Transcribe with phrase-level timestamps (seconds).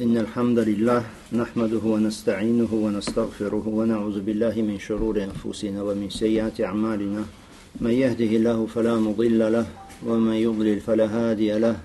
[0.00, 7.22] إن الحمد لله نحمده ونستعينه ونستغفره ونعوذ بالله من شرور أنفسنا ومن سيئات أعمالنا.
[7.80, 9.66] من يهده الله فلا مضل له
[10.06, 11.76] ومن يضلل فلا هادي له.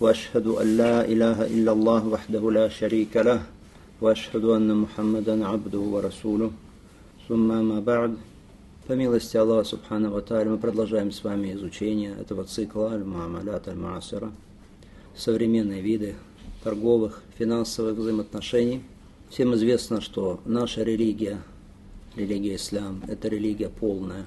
[0.00, 3.40] وأشهد أن لا إله إلا الله وحده لا شريك له
[4.00, 6.50] وأشهد أن محمدا عبده ورسوله.
[7.28, 8.16] ثم ما بعد
[8.88, 14.32] По الله سبحانه وتعالى Ва мы продолжаем с вами изучение этого цикла المعاملات المعاصرة
[15.14, 16.14] современные виды
[16.62, 18.82] торговых, финансовых взаимоотношений.
[19.30, 21.42] Всем известно, что наша религия,
[22.16, 24.26] религия ислам, это религия полная,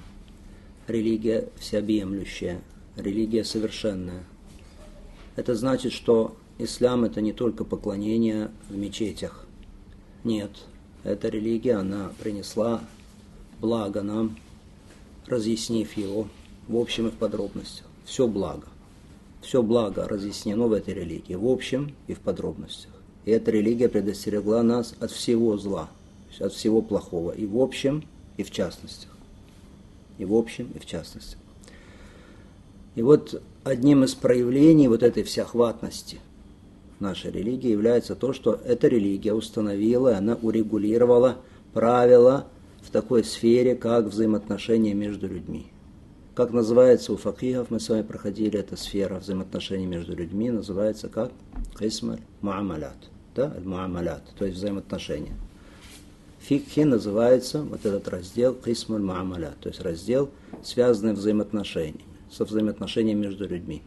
[0.86, 2.60] религия всеобъемлющая,
[2.96, 4.24] религия совершенная.
[5.36, 9.46] Это значит, что ислам это не только поклонение в мечетях.
[10.24, 10.50] Нет,
[11.04, 12.82] эта религия, она принесла
[13.60, 14.36] благо нам,
[15.26, 16.28] разъяснив его
[16.68, 17.86] в общем и в подробностях.
[18.04, 18.66] Все благо.
[19.42, 22.92] Все благо разъяснено в этой религии, в общем и в подробностях.
[23.24, 25.90] И эта религия предостерегла нас от всего зла,
[26.38, 28.04] от всего плохого, и в общем,
[28.36, 29.10] и в частностях.
[30.18, 31.38] И в общем, и в частностях.
[32.94, 36.20] И вот одним из проявлений вот этой всеохватности
[37.00, 41.38] нашей религии является то, что эта религия установила, она урегулировала
[41.72, 42.46] правила
[42.80, 45.71] в такой сфере, как взаимоотношения между людьми.
[46.34, 51.30] Как называется у факихов, мы с вами проходили эта сфера взаимоотношений между людьми, называется как
[51.78, 52.96] кисмаль муамалят.
[53.34, 55.34] Да, муамалят, то есть взаимоотношения.
[56.40, 60.30] Фикхи называется вот этот раздел кисмаль муамалят, то есть раздел,
[60.62, 63.82] связанный взаимоотношениями, со взаимоотношениями между людьми.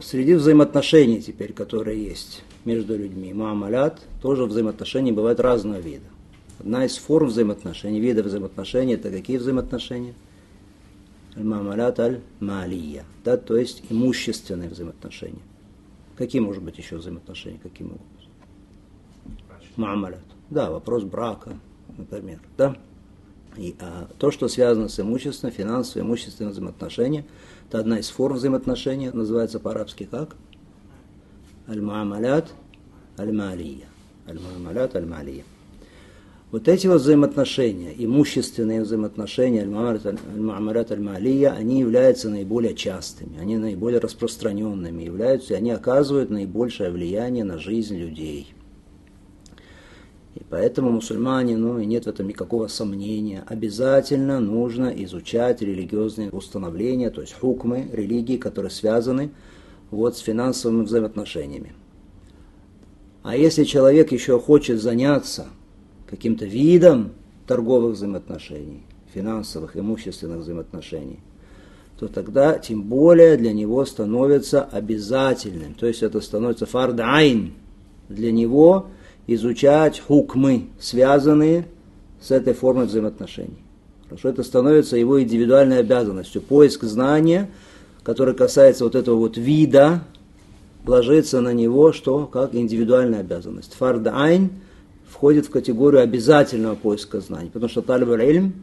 [0.00, 6.06] Среди взаимоотношений теперь, которые есть между людьми, муамалят, тоже взаимоотношения бывают разного вида.
[6.60, 10.14] Одна из форм взаимоотношений, видов взаимоотношений, это какие взаимоотношения?
[11.38, 15.42] Аль-мамалят аль-малия, да, то есть имущественные взаимоотношения.
[16.16, 19.38] Какие, может быть, еще взаимоотношения, какие могут быть?
[19.76, 20.24] Мамалят.
[20.50, 21.56] Да, вопрос брака,
[21.96, 22.76] например, да.
[23.56, 27.24] И а, то, что связано с имуществом, финансовые, имущественные взаимоотношения,
[27.68, 30.34] это одна из форм взаимоотношений, называется по-арабски как?
[31.68, 32.52] Аль-мамалят
[33.16, 33.86] аль-малия.
[34.26, 35.44] Аль-мамалят аль-малия.
[36.50, 45.02] Вот эти вот взаимоотношения, имущественные взаимоотношения, аль-муамарат аль-малия, они являются наиболее частыми, они наиболее распространенными,
[45.02, 48.54] являются, и они оказывают наибольшее влияние на жизнь людей.
[50.36, 57.10] И поэтому мусульмане, ну и нет в этом никакого сомнения, обязательно нужно изучать религиозные установления,
[57.10, 59.32] то есть хукмы религии, которые связаны
[59.90, 61.74] вот с финансовыми взаимоотношениями.
[63.22, 65.48] А если человек еще хочет заняться
[66.08, 67.12] каким-то видом
[67.46, 68.82] торговых взаимоотношений,
[69.12, 71.20] финансовых, имущественных взаимоотношений,
[71.98, 77.54] то тогда тем более для него становится обязательным, то есть это становится фардайн
[78.08, 78.86] для него
[79.26, 81.66] изучать хукмы, связанные
[82.20, 83.58] с этой формой взаимоотношений.
[84.08, 86.40] Хорошо, это становится его индивидуальной обязанностью.
[86.40, 87.50] Поиск знания,
[88.02, 90.04] который касается вот этого вот вида,
[90.86, 93.74] ложится на него, что как индивидуальная обязанность.
[93.74, 94.50] Фардайн–
[95.08, 98.54] входит в категорию обязательного поиска знаний, потому что талиб ильм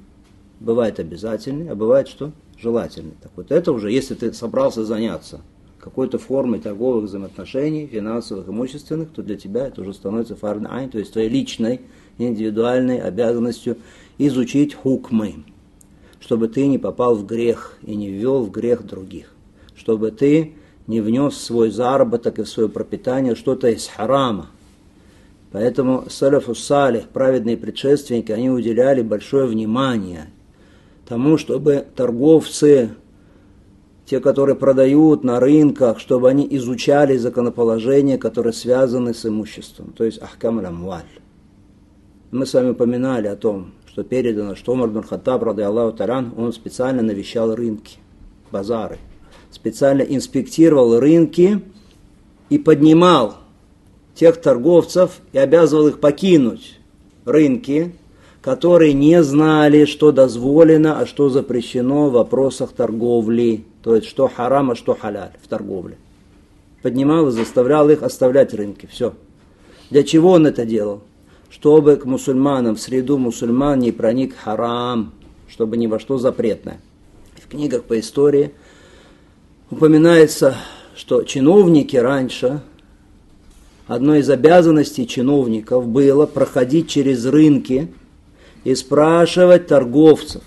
[0.59, 2.31] бывает обязательный, а бывает что?
[2.57, 3.13] Желательный.
[3.21, 5.41] Так вот это уже, если ты собрался заняться
[5.79, 11.13] какой-то формой торговых взаимоотношений, финансовых, имущественных, то для тебя это уже становится фард то есть
[11.13, 11.81] твоей личной,
[12.17, 13.77] индивидуальной обязанностью
[14.17, 15.43] изучить хукмы,
[16.19, 19.31] чтобы ты не попал в грех и не ввел в грех других,
[19.75, 20.53] чтобы ты
[20.87, 24.49] не внес в свой заработок и в свое пропитание что-то из харама,
[25.55, 30.25] Поэтому салафу салих, праведные предшественники, они уделяли большое внимание
[31.07, 32.89] тому, чтобы торговцы,
[34.05, 40.21] те, которые продают на рынках, чтобы они изучали законоположения, которые связаны с имуществом, то есть
[40.21, 40.61] ахкам.
[42.31, 46.33] Мы с вами упоминали о том, что передано, что Умар бин Хаттаб, рады Аллаху Таран,
[46.35, 47.99] он специально навещал рынки,
[48.51, 48.97] базары,
[49.51, 51.61] специально инспектировал рынки
[52.49, 53.37] и поднимал
[54.15, 56.79] тех торговцев и обязывал их покинуть
[57.25, 57.93] рынки,
[58.41, 64.71] которые не знали, что дозволено, а что запрещено в вопросах торговли, то есть что харам,
[64.71, 65.97] а что халяль в торговле.
[66.81, 68.87] Поднимал и заставлял их оставлять рынки.
[68.91, 69.13] Все.
[69.89, 71.01] Для чего он это делал?
[71.49, 75.13] Чтобы к мусульманам, в среду мусульман не проник харам,
[75.47, 76.79] чтобы ни во что запретное.
[77.43, 78.51] В книгах по истории
[79.71, 80.55] упоминается,
[80.95, 82.61] что чиновники раньше
[83.87, 87.91] одной из обязанностей чиновников было проходить через рынки
[88.63, 90.41] и спрашивать торговцев,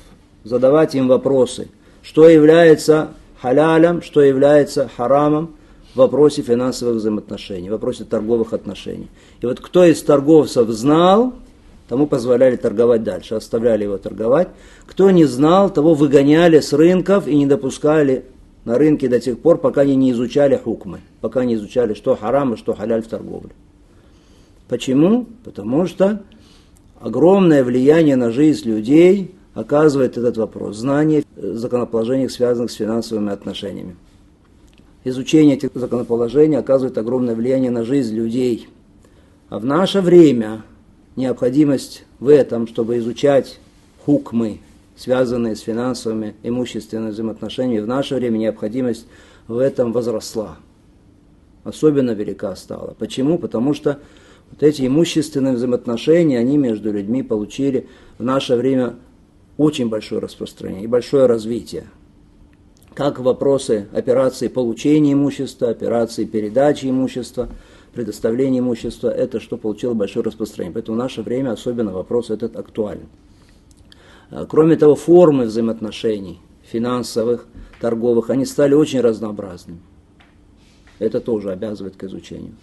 [0.45, 1.69] задавать им вопросы,
[2.03, 5.55] что является халялем, что является харамом
[5.99, 9.09] вопросе финансовых взаимоотношений, в вопросе торговых отношений.
[9.43, 11.35] И вот кто из торговцев знал,
[11.89, 14.49] тому позволяли торговать дальше, оставляли его торговать.
[14.87, 18.25] Кто не знал, того выгоняли с рынков и не допускали
[18.69, 22.53] на рынке до тех пор, пока они не изучали хукмы, пока не изучали, что харам
[22.53, 23.53] и что халяль в торговле.
[24.69, 25.25] Почему?
[25.43, 26.23] Потому что
[27.01, 30.77] огромное влияние на жизнь людей оказывает этот вопрос.
[30.77, 33.97] Знание законоположений, связанных с финансовыми отношениями.
[35.03, 38.69] Изучение этих законоположений оказывает огромное влияние на жизнь людей.
[39.49, 40.63] А в наше время
[41.17, 43.61] необходимость в этом, чтобы изучать
[44.05, 44.59] хукмы,
[44.99, 49.07] связанные с финансовыми, имущественными взаимоотношениями, в наше время необходимость
[49.47, 50.59] в этом возросла.
[51.65, 52.95] Особенно велика стала.
[52.99, 53.39] Почему?
[53.39, 54.01] Потому что
[54.51, 58.97] вот эти имущественные взаимоотношения, они между людьми получили в наше время
[59.57, 61.85] очень большое распространение и большое развитие.
[62.95, 67.49] Как вопросы операции получения имущества, операции передачи имущества–
[67.99, 70.75] предоставление имущества, это что получило большое распространение.
[70.75, 73.09] Поэтому в наше время особенно вопрос этот актуален.
[74.31, 77.47] А, кроме того, формы взаимоотношений финансовых,
[77.81, 79.81] торговых, они стали очень разнообразными.
[80.99, 82.55] Это тоже обязывает к изучению.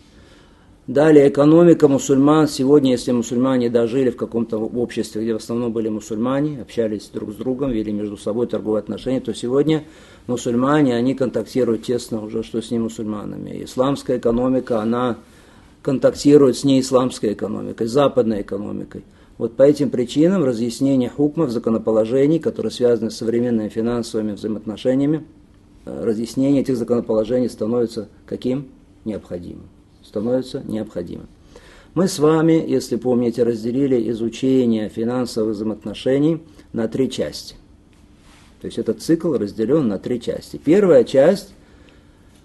[0.88, 2.48] Далее, экономика мусульман.
[2.48, 7.36] Сегодня, если мусульмане дожили в каком-то обществе, где в основном были мусульмане, общались друг с
[7.36, 9.84] другом, вели между собой торговые отношения, то сегодня
[10.28, 13.64] мусульмане, они контактируют тесно уже, что с не мусульманами.
[13.64, 15.18] Исламская экономика, она
[15.82, 19.04] контактирует с неисламской экономикой, западной экономикой.
[19.38, 25.26] Вот по этим причинам разъяснение хукмов, законоположений, которые связаны с современными финансовыми взаимоотношениями,
[25.86, 28.68] э, разъяснение этих законоположений становится каким?
[29.04, 29.68] Необходимым.
[30.04, 31.28] Становится необходимым.
[31.96, 36.42] Мы с вами, если помните, разделили изучение финансовых взаимоотношений
[36.74, 37.56] на три части.
[38.62, 40.60] То есть этот цикл разделен на три части.
[40.64, 41.54] Первая часть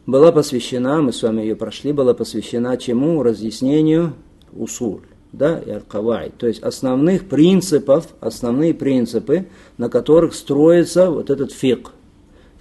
[0.06, 3.22] была посвящена, мы с вами ее прошли, была посвящена чему?
[3.22, 4.14] Разъяснению
[4.52, 5.02] усуль,
[5.32, 9.46] да, и аль то есть основных принципов, основные принципы,
[9.78, 11.90] на которых строится вот этот фик,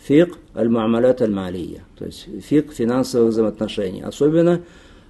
[0.03, 4.61] фик аль-мамалят аль-малия, то есть фик финансовых взаимоотношений, особенно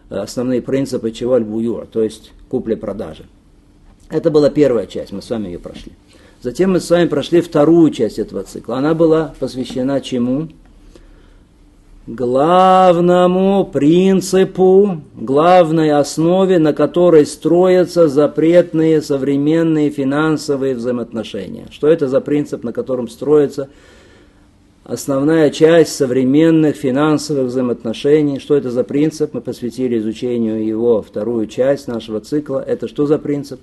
[0.09, 1.45] э, основные принципы чего аль
[1.91, 3.25] то есть купли-продажи.
[4.09, 5.91] Это была первая часть, мы с вами ее прошли.
[6.41, 8.77] Затем мы с вами прошли вторую часть этого цикла.
[8.77, 10.47] Она была посвящена чему?
[12.11, 21.67] Главному принципу, главной основе, на которой строятся запретные современные финансовые взаимоотношения.
[21.69, 23.69] Что это за принцип, на котором строится
[24.85, 28.39] основная часть современных финансовых взаимоотношений?
[28.39, 29.35] Что это за принцип?
[29.35, 32.59] Мы посвятили изучению его вторую часть нашего цикла.
[32.65, 33.59] Это что за принцип?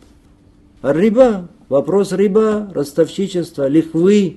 [0.85, 4.37] Риба, вопрос риба, ростовщичества, лихвы.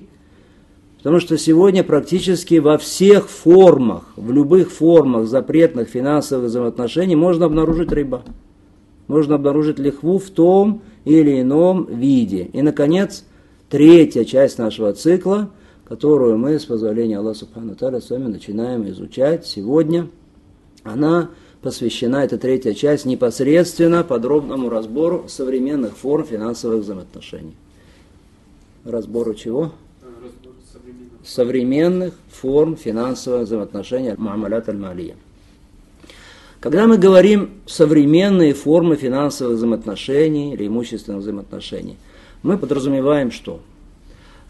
[1.02, 7.90] Потому что сегодня практически во всех формах, в любых формах запретных финансовых взаимоотношений можно обнаружить
[7.90, 8.22] риба.
[9.08, 12.50] Можно обнаружить лихву в том или ином виде.
[12.52, 13.24] И, наконец,
[13.70, 15.50] третья часть нашего цикла,
[15.86, 20.06] которую мы, с позволения Аллаха Субхану Таля, с вами начинаем изучать сегодня,
[20.84, 21.30] она
[21.62, 27.56] посвящена эта третья часть непосредственно подробному разбору современных форм финансовых взаимоотношений.
[28.84, 29.72] Разбору чего?
[31.24, 32.14] Современных.
[32.30, 35.14] форм финансовых взаимоотношений Муамалят аль-Малия.
[36.60, 41.96] Когда мы говорим современные формы финансовых взаимоотношений или имущественных взаимоотношений,
[42.42, 43.60] мы подразумеваем что?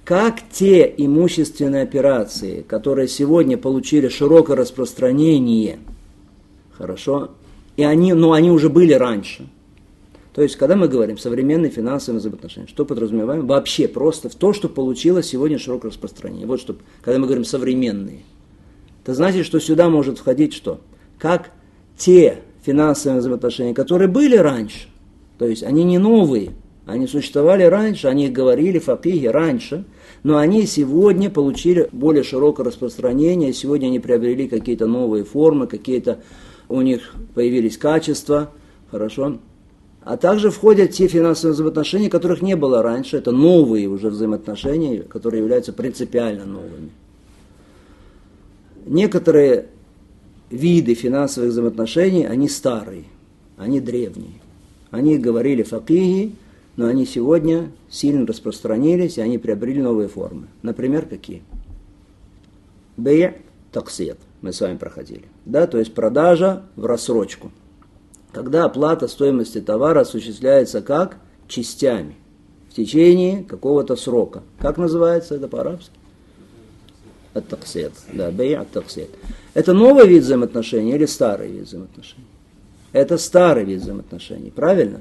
[0.05, 5.79] Как те имущественные операции, которые сегодня получили широкое распространение–
[6.81, 7.33] Хорошо?
[7.77, 9.47] И они, но они уже были раньше.
[10.33, 13.47] То есть, когда мы говорим современные финансовые взаимоотношения, что подразумеваем?
[13.47, 16.47] Вообще просто в то, что получилось сегодня широкое распространение.
[16.47, 18.21] Вот что, когда мы говорим современные.
[19.03, 20.81] Это значит, что сюда может входить что?
[21.19, 21.51] Как
[21.97, 24.89] те финансовые взаимоотношения, которые были раньше.
[25.39, 26.53] То есть, они не новые.
[26.87, 29.85] Они существовали раньше, они говорили факихи раньше,
[30.23, 36.19] но они сегодня получили более широкое распространение, сегодня они приобрели какие-то новые формы, какие-то
[36.69, 38.51] у них появились качества,
[38.91, 39.39] хорошо.
[40.03, 43.19] А также входят те финансовые взаимоотношения, которых не было раньше.
[43.19, 46.91] Это новые уже взаимоотношения, которые являются принципиально новыми.
[48.87, 49.67] Некоторые
[50.51, 53.05] виды финансовых взаимоотношений, они старые,
[53.59, 54.41] они древние.
[54.91, 56.35] Они говорили факиги,
[56.77, 60.49] но они сегодня сильно распространились, и они приобрели новые формы.
[60.63, 61.43] Например, какие?
[62.97, 63.33] Бей
[63.71, 65.25] таксет мы с вами проходили.
[65.45, 67.53] Да, то есть продажа в рассрочку.
[68.33, 71.19] Когда оплата стоимости товара осуществляется как?
[71.49, 72.17] Частями.
[72.71, 74.43] В течение какого-то срока.
[74.59, 76.01] Как называется это по-арабски?
[77.35, 77.93] от таксет.
[78.13, 79.11] Да, бей от таксет.
[79.55, 82.27] Это новый вид взаимоотношений или старый вид взаимоотношений?
[82.93, 85.01] Это старый вид взаимоотношений, правильно?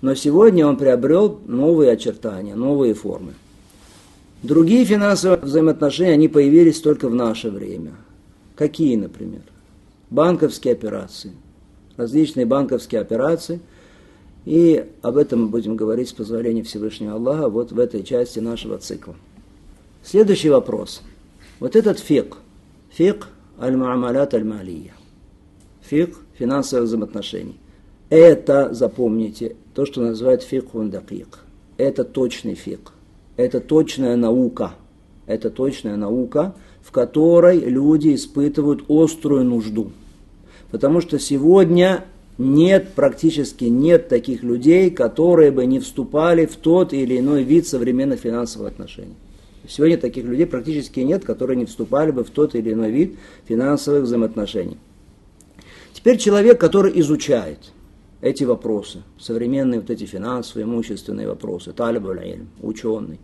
[0.00, 3.34] Но сегодня он приобрел новые очертания, новые формы.
[4.42, 7.94] Другие финансовые взаимоотношения, они появились только в наше время.
[8.54, 9.42] Какие, например?
[10.10, 11.32] Банковские операции.
[11.98, 13.58] Различные банковские операции.
[14.44, 18.78] И об этом мы будем говорить с позволения Всевышнего Аллаха вот в этой части нашего
[18.78, 19.16] цикла.
[20.04, 21.02] Следующий вопрос.
[21.58, 22.36] Вот этот фик,
[22.90, 23.26] фик
[23.60, 24.92] аль-муамалят аль-малия,
[25.82, 27.58] фик финансовых взаимоотношений.
[28.10, 31.40] Это, запомните, то, что называют фикхун дакик.
[31.78, 32.92] Это точный фик.
[33.36, 34.74] Это точная наука.
[35.26, 39.90] Это точная наука, в которой люди испытывают острую нужду.
[40.70, 42.04] Потому что сегодня
[42.36, 48.20] нет, практически нет таких людей, которые бы не вступали в тот или иной вид современных
[48.20, 49.16] финансовых отношений.
[49.68, 54.04] Сегодня таких людей практически нет, которые не вступали бы в тот или иной вид финансовых
[54.04, 54.78] взаимоотношений.
[55.92, 57.72] Теперь человек, который изучает
[58.20, 63.18] эти вопросы, современные вот эти финансовые, имущественные вопросы, талибуль ученый,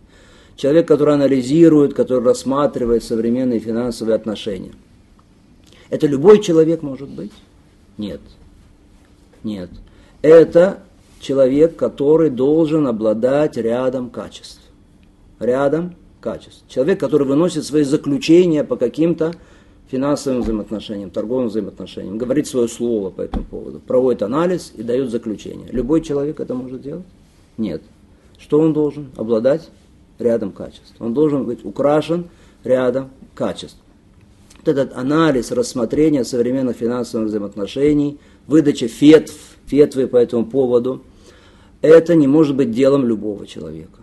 [0.55, 4.73] человек, который анализирует, который рассматривает современные финансовые отношения.
[5.89, 7.31] Это любой человек может быть?
[7.97, 8.21] Нет.
[9.43, 9.69] Нет.
[10.21, 10.79] Это
[11.19, 14.61] человек, который должен обладать рядом качеств.
[15.39, 16.63] Рядом качеств.
[16.67, 19.33] Человек, который выносит свои заключения по каким-то
[19.89, 25.67] финансовым взаимоотношениям, торговым взаимоотношениям, говорит свое слово по этому поводу, проводит анализ и дает заключение.
[25.71, 27.05] Любой человек это может делать?
[27.57, 27.83] Нет.
[28.39, 29.11] Что он должен?
[29.15, 29.69] Обладать
[30.17, 30.95] рядом качеств.
[30.99, 32.25] Он должен быть украшен
[32.63, 33.77] рядом качеств.
[34.65, 38.17] Вот этот анализ, рассмотрение современных финансовых взаимоотношений,
[38.47, 39.35] выдача фетв,
[39.67, 41.03] фетвы по этому поводу,
[41.81, 43.99] это не может быть делом любого человека.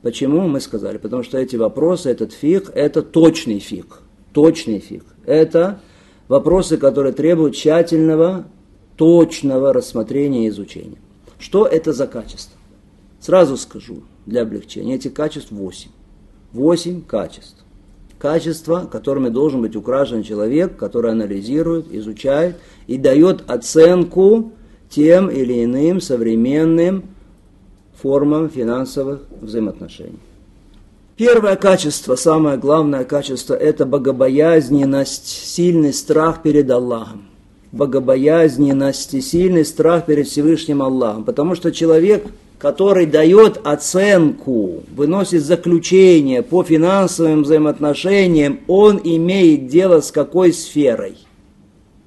[0.00, 0.96] Почему мы сказали?
[0.96, 3.98] Потому что эти вопросы, этот фиг, это точный фиг.
[4.32, 5.04] Точный фиг.
[5.26, 5.80] Это
[6.28, 8.46] вопросы, которые требуют тщательного,
[8.96, 10.98] точного рассмотрения и изучения.
[11.38, 12.56] Что это за качество?
[13.20, 15.90] Сразу скажу, для облегчения, этих качеств восемь.
[16.54, 17.53] Восемь качеств.
[18.24, 24.52] Качества, которыми должен быть украшен человек, который анализирует, изучает и дает оценку
[24.88, 27.04] тем или иным современным
[28.00, 30.20] формам финансовых взаимоотношений.
[31.18, 37.24] Первое качество, самое главное качество, это богобоязненность, сильный страх перед Аллахом.
[37.72, 41.24] Богобоязненность и сильный страх перед Всевышним Аллахом.
[41.24, 42.24] Потому что человек,
[42.58, 51.16] который дает оценку, выносит заключение по финансовым взаимоотношениям, он имеет дело с какой сферой?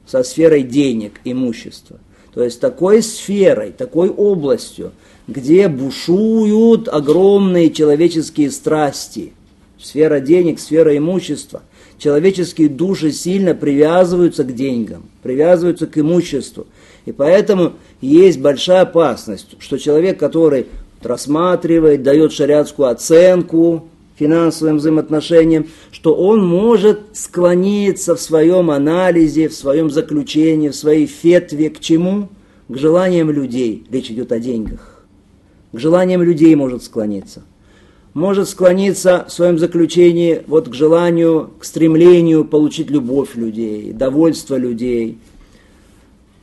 [0.05, 1.97] Со сферой денег, имущества.
[2.33, 4.91] То есть такой сферой, такой областью–
[5.27, 9.33] где бушуют огромные человеческие страсти.
[9.79, 11.61] Сфера денег, сфера имущества.
[11.97, 16.67] Человеческие души сильно привязываются к деньгам, привязываются к имуществу.
[17.05, 20.67] И поэтому есть большая опасность, что человек, который
[21.01, 23.87] рассматривает, дает шариатскую оценку
[24.17, 31.69] финансовым взаимоотношениям, что он может склониться в своем анализе, в своем заключении, в своей фетве
[31.69, 32.29] к чему?
[32.67, 33.85] К желаниям людей.
[33.89, 34.97] Речь идет о деньгах
[35.77, 37.43] к желаниям людей может склониться.
[38.13, 45.19] Может склониться в своем заключении вот к желанию, к стремлению получить любовь людей, довольство людей.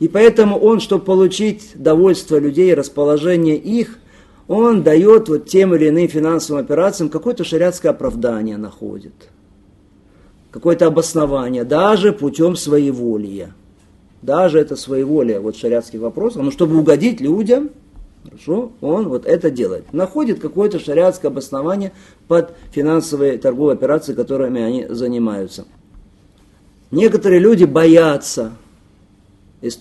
[0.05, 3.97] И поэтому он, чтобы получить довольство людей, расположение их,
[4.47, 9.15] он дает вот тем или иным финансовым операциям какое-то шариатское оправдание находит.
[10.51, 13.55] Какое-то обоснование, даже путем своеволия.
[14.21, 17.71] Даже это своеволие, вот шариатских вопросов, но чтобы угодить людям–
[18.25, 18.71] Хорошо?
[18.81, 19.91] Он вот это делает.
[19.91, 21.93] Находит какое-то шариатское обоснование
[22.27, 25.65] под финансовые торговые операции, которыми они занимаются.
[26.91, 28.53] Некоторые люди боятся
[29.61, 29.77] из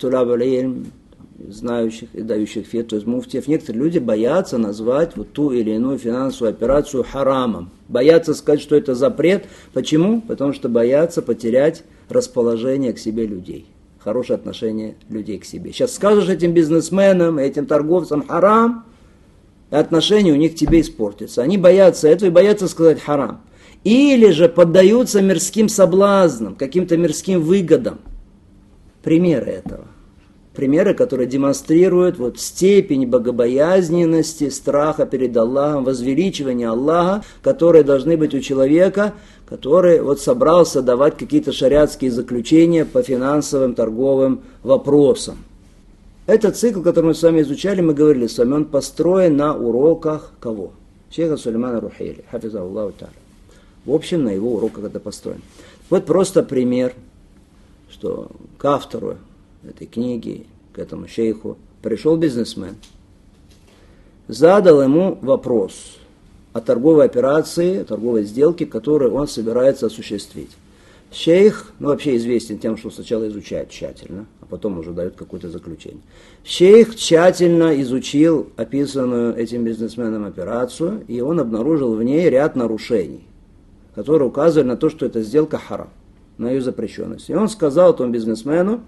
[1.49, 5.99] знающих и дающих фет, то есть муфтиев, некоторые люди боятся назвать вот ту или иную
[5.99, 7.71] финансовую операцию харамом.
[7.89, 9.47] Боятся сказать, что это запрет.
[9.73, 10.21] Почему?
[10.21, 13.67] Потому что боятся потерять расположение к себе людей
[14.05, 15.73] хорошее отношение людей к себе.
[15.73, 18.85] Сейчас скажешь этим бизнесменам, этим торговцам харам,
[19.71, 21.43] и отношения у них к тебе испортятся.
[21.43, 23.41] Они боятся этого и боятся сказать харам.
[23.83, 28.01] Или же поддаются мирским соблазнам, каким-то мирским выгодам.
[29.05, 29.85] Примеры этого.
[30.55, 38.41] Примеры, которые демонстрируют вот степень богобоязненности, страха перед Аллахом, возвеличивания Аллаха, которые должны быть у
[38.41, 39.13] человека,
[39.47, 45.39] который вот собрался давать какие-то шариатские заключения по финансовым, торговым вопросам.
[46.27, 50.33] Этот цикл, который мы с вами изучали, мы говорили с вами, он построен на уроках
[50.41, 50.73] кого?
[51.11, 52.95] Шейха Сулеймана Рухейли, хафиза Аллаху.
[53.85, 55.43] В общем, на его уроках это построено.
[55.91, 56.95] Вот просто пример,
[58.05, 59.17] что к автору
[59.67, 62.77] этой книги, к этому шейху, пришел бизнесмен,
[64.29, 65.97] задал ему вопрос
[66.53, 70.51] о торговой операции, торговой сделке, которую он собирается осуществить.
[71.13, 76.03] Шейх, ну вообще известен тем, что сначала изучает тщательно, а потом уже дает какое-то заключение.
[76.45, 83.27] Шейх тщательно изучил описанную этим бизнесменом операцию, и он обнаружил в ней ряд нарушений,
[83.95, 85.89] которые указывали на то, что эта сделка харам,
[86.39, 87.31] на ее запрещенность.
[87.31, 88.81] И он сказал этому бизнесмену,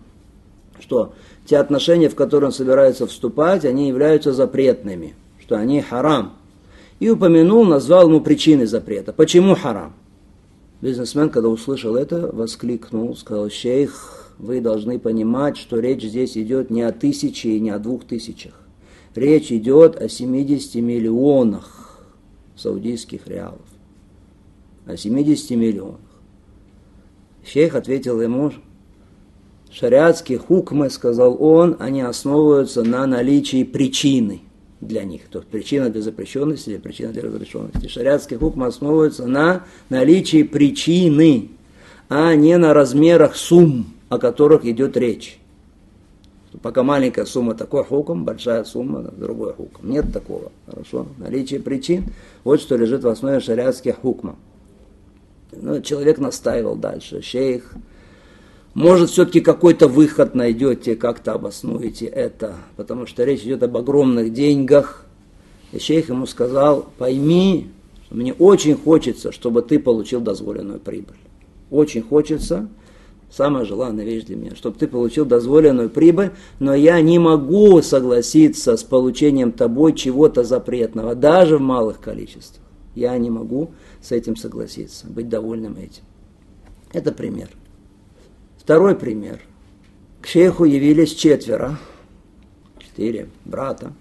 [0.81, 6.33] что те отношения, в которые он собирается вступать, они являются запретными, что они харам.
[6.99, 9.13] И упомянул, назвал ему причины запрета.
[9.13, 9.95] Почему харам?
[10.81, 16.83] Бизнесмен, когда услышал это, воскликнул, сказал, шейх, вы должны понимать, что речь здесь идет не
[16.83, 18.55] о тысяче и не о двух тысячах.
[19.15, 22.01] Речь идет о 70 миллионах
[22.55, 23.61] саудийских реалов.
[24.85, 26.01] О 70 миллионах.
[27.47, 28.53] Шейх ответил ему,
[29.71, 34.41] шариатские хукмы, сказал он, они основываются на наличии причины
[34.81, 35.23] для них.
[35.31, 37.87] То есть причина для запрещенности или причина для разрешенности.
[37.87, 41.51] Шариатский хукм основывается на наличии причины,
[42.09, 45.39] а не на размерах сумм, о которых идет речь.
[46.63, 49.91] Пока маленькая сумма такой хукм, большая сумма другой хукм.
[49.91, 50.51] Нет такого.
[50.67, 51.07] Хорошо.
[51.19, 52.07] Наличие причин,
[52.45, 54.37] вот что лежит в основе шариатских хукмов.
[55.61, 57.23] Ну, человек настаивал дальше.
[57.23, 57.75] Шейх,
[58.75, 65.07] может, все-таки какой-то выход найдете, как-то обоснуете это, потому что речь идет об огромных деньгах.
[65.73, 67.71] И шейх ему сказал, пойми,
[68.11, 71.17] мне очень хочется, чтобы ты получил дозволенную прибыль.
[71.71, 72.69] Очень хочется,
[73.31, 78.77] самая желанная вещь для меня, чтобы ты получил дозволенную прибыль, но я не могу согласиться
[78.77, 82.63] с получением тобой чего-то запретного, даже в малых количествах.
[82.95, 83.71] Я не могу
[84.07, 86.03] с этим согласиться, быть довольным этим.
[86.93, 87.49] Это пример.
[88.57, 89.41] Второй пример.
[90.21, 91.79] К шейху явились четверо,
[92.79, 93.93] четыре брата,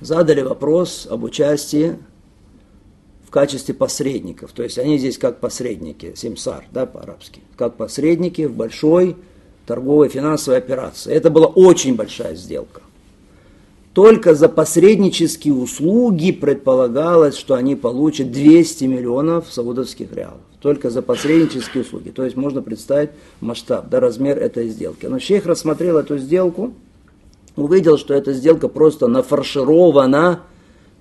[0.00, 1.98] задали вопрос об участии
[3.26, 4.52] в качестве посредников.
[4.52, 9.16] То есть они здесь как посредники, симсар, да, по-арабски, как посредники в большой
[9.66, 11.12] торговой финансовой операции.
[11.12, 12.80] Это была очень большая сделка.
[13.94, 21.82] Только за посреднические услуги предполагалось, что они получат 200 миллионов саудовских реалов только за посреднические
[21.82, 22.10] услуги.
[22.10, 25.06] То есть можно представить масштаб, да, размер этой сделки.
[25.06, 26.74] Но шейх рассмотрел эту сделку,
[27.56, 30.40] увидел, что эта сделка просто нафарширована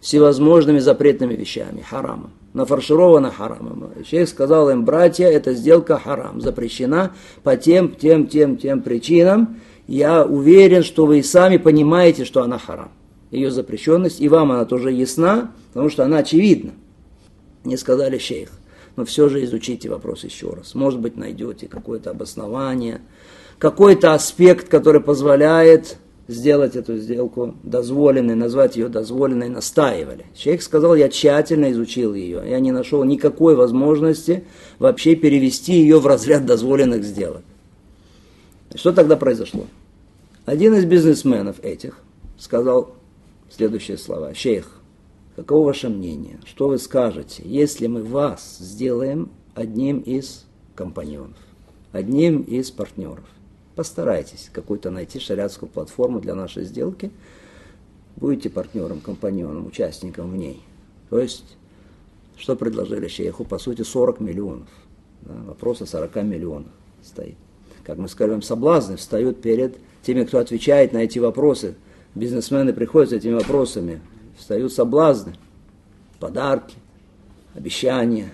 [0.01, 2.31] всевозможными запретными вещами, харамом.
[2.53, 3.91] Нафарширована харамом.
[4.09, 7.11] Шейх сказал им, братья, эта сделка харам, запрещена
[7.43, 9.59] по тем, тем, тем, тем причинам.
[9.89, 12.91] Я уверен, что вы и сами понимаете, что она харам.
[13.31, 16.71] Ее запрещенность, и вам она тоже ясна, потому что она очевидна.
[17.63, 18.49] Не сказали шейх
[18.99, 20.75] но все же изучите вопрос еще раз.
[20.75, 22.99] Может быть, найдете какое-то обоснование,
[23.57, 25.95] какой-то аспект, который позволяет
[26.27, 30.25] сделать эту сделку дозволенной, назвать ее дозволенной, настаивали.
[30.35, 34.43] Шейх сказал, я тщательно изучил ее, я не нашел никакой возможности
[34.79, 37.43] вообще перевести ее в разряд дозволенных сделок.
[38.75, 39.65] Что тогда произошло?
[40.49, 41.99] Один из бизнесменов этих
[42.35, 42.95] сказал
[43.51, 44.33] следующие слова.
[44.33, 44.81] Шейх,
[45.35, 46.39] Каково ваше мнение?
[46.43, 51.37] Что вы скажете, если мы вас сделаем одним из компаньонов,
[51.91, 53.25] одним из партнеров?
[53.75, 57.11] Постарайтесь какую-то найти шариатскую платформу для нашей сделки.
[58.15, 60.63] Будете партнером, компаньоном, участником в ней.
[61.11, 61.57] То есть,
[62.37, 63.45] что предложили шейху?
[63.45, 64.69] По сути, 40 миллионов.
[65.21, 66.71] Да, вопрос о 40 миллионах
[67.03, 67.37] стоит.
[67.83, 71.75] Как мы скажем, соблазны встают перед теми, кто отвечает на эти вопросы.
[72.15, 74.01] Бизнесмены приходят с этими вопросами
[74.37, 75.33] встают соблазны,
[76.19, 76.75] подарки,
[77.55, 78.33] обещания.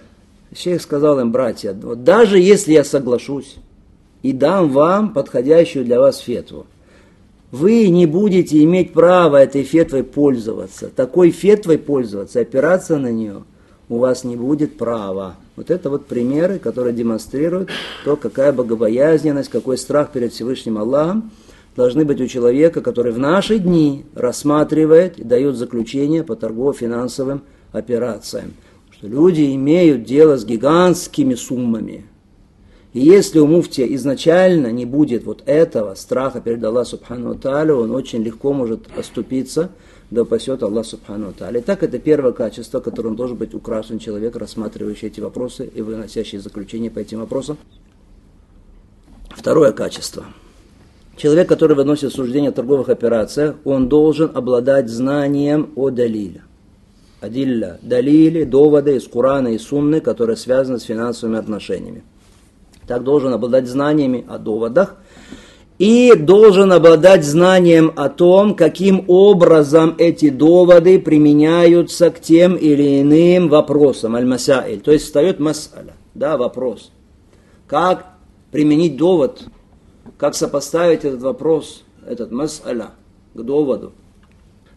[0.55, 3.55] Шейх сказал им, братья, вот даже если я соглашусь
[4.21, 6.67] и дам вам подходящую для вас фетву,
[7.51, 10.89] вы не будете иметь права этой фетвой пользоваться.
[10.89, 13.43] Такой фетвой пользоваться, опираться на нее
[13.89, 15.35] у вас не будет права.
[15.55, 17.69] Вот это вот примеры, которые демонстрируют
[18.03, 21.31] то, какая богобоязненность, какой страх перед Всевышним Аллахом
[21.75, 28.53] должны быть у человека, который в наши дни рассматривает и дает заключение по торгово-финансовым операциям.
[28.91, 32.05] Что люди имеют дело с гигантскими суммами.
[32.93, 37.91] И если у муфтия изначально не будет вот этого страха перед Аллахом Субхану Тааля, он
[37.91, 39.69] очень легко может оступиться,
[40.11, 41.61] да упасет Аллах Субхану Тааля.
[41.61, 46.89] так это первое качество, которым должен быть украшен человек, рассматривающий эти вопросы и выносящий заключение
[46.89, 47.57] по этим вопросам.
[49.35, 50.25] Второе качество–
[51.17, 56.43] Человек, который выносит суждение о торговых операциях, он должен обладать знанием о далиле.
[57.21, 62.03] Адилля, далили, доводы из Курана и Сунны, которые связаны с финансовыми отношениями.
[62.85, 64.97] Так должен обладать знаниями о доводах
[65.79, 73.49] и должен обладать знанием о том, каким образом эти доводы применяются к тем или иным
[73.49, 74.81] вопросам, аль-масаиль.
[74.81, 76.91] То есть встает масаля, да, вопрос.
[77.67, 78.17] Как
[78.51, 79.43] применить довод,
[80.17, 82.91] как сопоставить этот вопрос, этот масаля
[83.33, 83.91] к доводу,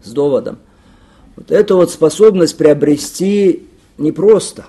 [0.03, 0.59] с доводом.
[1.37, 4.67] Вот эту вот способность приобрести непросто.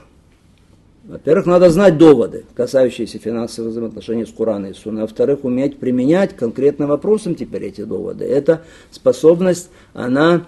[1.04, 5.02] Во-первых, надо знать доводы, касающиеся финансовых взаимоотношений с Кураном и Сунной.
[5.02, 8.26] Во-вторых, уметь применять конкретным вопросам теперь эти доводы.
[8.26, 10.46] Эта способность, она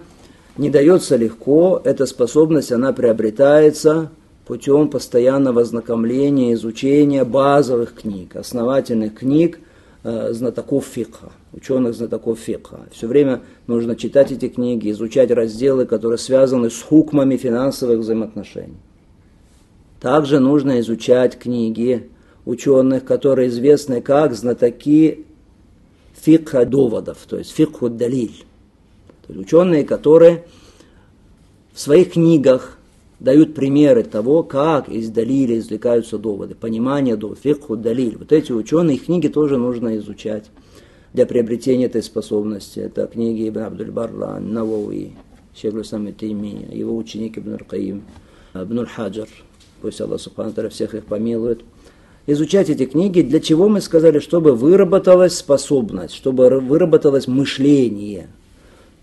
[0.56, 4.12] не дается легко, эта способность, она приобретается
[4.46, 9.58] путем постоянного ознакомления, изучения базовых книг, основательных книг
[10.04, 12.80] знатоков фикха, ученых знатоков фикха.
[12.90, 18.78] Все время нужно читать эти книги, изучать разделы, которые связаны с хукмами финансовых взаимоотношений.
[20.00, 22.10] Также нужно изучать книги
[22.44, 25.24] ученых, которые известны как знатоки
[26.14, 28.44] фикха доводов, то есть фикху далиль.
[29.26, 30.44] То есть ученые, которые
[31.72, 32.78] в своих книгах
[33.22, 38.16] дают примеры того, как из далиля извлекаются доводы, понимание до фикху далиль.
[38.18, 40.50] Вот эти ученые, их книги тоже нужно изучать
[41.12, 42.80] для приобретения этой способности.
[42.80, 45.12] Это книги Ибн Абдуль-Барран, Навауи,
[45.54, 45.74] Шейх
[46.18, 48.02] Тайми, его ученик Ибн Аркаим,
[48.54, 49.28] Ибн Хаджар,
[49.80, 51.60] пусть Аллах Субхану всех их помилует.
[52.26, 58.26] Изучать эти книги, для чего мы сказали, чтобы выработалась способность, чтобы выработалось мышление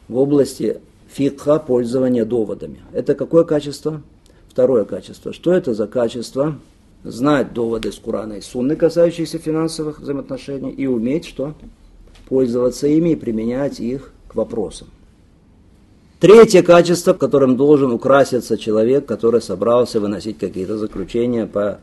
[0.10, 2.80] в области фикха пользования доводами.
[2.94, 4.02] Это какое качество?
[4.48, 5.34] Второе качество.
[5.34, 6.56] Что это за качество?
[7.04, 11.54] Знать доводы из Курана и Сунны, касающиеся финансовых взаимоотношений, и уметь что?
[12.28, 14.90] Пользоваться ими и применять их к вопросам.
[16.20, 21.80] Третье качество, которым должен украситься человек, который собрался выносить какие-то заключения по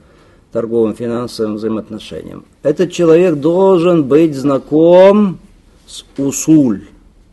[0.53, 2.45] торговым финансовым взаимоотношениям.
[2.62, 5.39] Этот человек должен быть знаком
[5.87, 6.85] с усуль,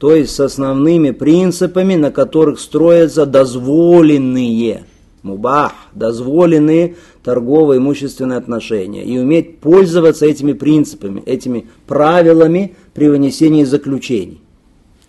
[0.04, 4.84] то есть с основными принципами, на которых строятся дозволенные,
[5.22, 14.42] мубах, дозволенные торговые имущественные отношения, и уметь пользоваться этими принципами, этими правилами при вынесении заключений.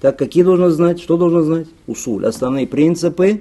[0.00, 1.02] Так какие должен знать?
[1.02, 1.66] Что должен знать?
[1.88, 2.24] Усуль.
[2.24, 3.40] Основные принципы,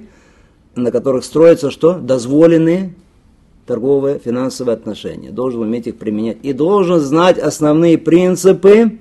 [0.74, 1.94] на которых строятся что?
[2.00, 2.96] Дозволенные
[3.64, 5.30] торговые, финансовые отношения.
[5.30, 6.38] Должен уметь их применять.
[6.42, 8.98] И должен знать основные принципы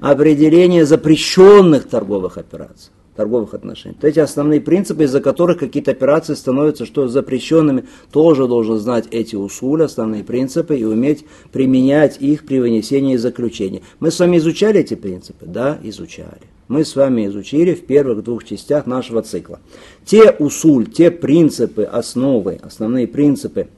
[0.00, 3.96] определение запрещенных торговых операций, торговых отношений.
[4.00, 9.36] Вот эти основные принципы, из-за которых какие-то операции становятся что запрещенными, тоже должен знать эти
[9.36, 13.82] усули, основные принципы, и уметь применять их при вынесении заключения.
[14.00, 15.46] Мы с вами изучали эти принципы?
[15.46, 16.42] Да, изучали.
[16.66, 19.60] Мы с вами изучили в первых двух частях нашего цикла.
[20.04, 23.68] Те усуль, те принципы, основы, основные принципы,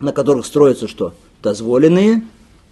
[0.00, 1.12] на которых строятся что?
[1.42, 2.22] Дозволенные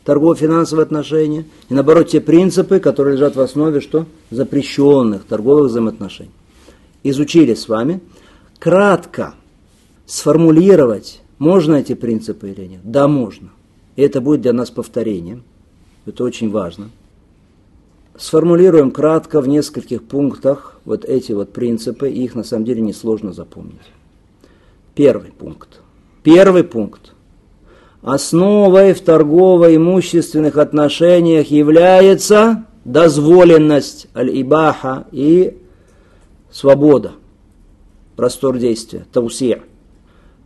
[0.05, 4.07] торгово-финансовые отношения, и наоборот те принципы, которые лежат в основе что?
[4.31, 6.31] запрещенных торговых взаимоотношений.
[7.03, 8.01] Изучили с вами.
[8.59, 9.35] Кратко
[10.07, 12.81] сформулировать, можно эти принципы или нет?
[12.85, 13.51] Да, можно.
[13.97, 15.43] И это будет для нас повторением.
[16.07, 16.91] Это очень важно.
[18.17, 23.33] Сформулируем кратко в нескольких пунктах вот эти вот принципы, и их на самом деле несложно
[23.33, 23.81] запомнить.
[24.95, 25.81] Первый пункт.
[26.23, 27.12] Первый пункт.
[28.03, 35.57] Основой в торгово-имущественных отношениях является дозволенность аль-ибаха и
[36.51, 37.13] свобода,
[38.17, 39.63] простор действия, таусия.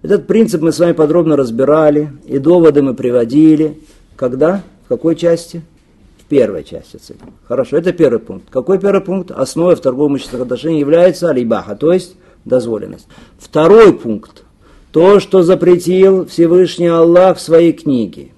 [0.03, 3.81] Этот принцип мы с вами подробно разбирали, и доводы мы приводили.
[4.17, 4.63] Когда?
[4.85, 5.63] В какой части?
[6.19, 7.29] В первой части цикла.
[7.49, 8.51] Хорошо, это первый пункт.
[8.51, 9.31] Какой первый пункт?
[9.31, 13.09] Основой в торгово-имущественных отношениях является алибаха, то есть дозволенность.
[13.39, 14.45] Второй пункт
[14.97, 18.29] то, что запретил Всевышний Аллах в своей книге,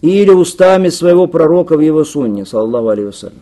[0.00, 3.32] или устами своего пророка в его сунне, саллаху алейhi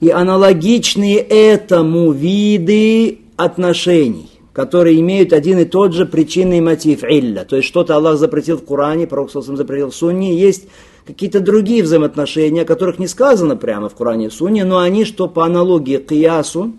[0.00, 7.44] И аналогичные этому виды отношений, которые имеют один и тот же причинный мотив, илля.
[7.44, 10.66] То есть что-то Аллах запретил в Коране, пророк Сасам запретил в Сунне, есть
[11.06, 15.28] какие-то другие взаимоотношения, о которых не сказано прямо в Коране и Сунне, но они, что
[15.28, 16.72] по аналогии к Киясу,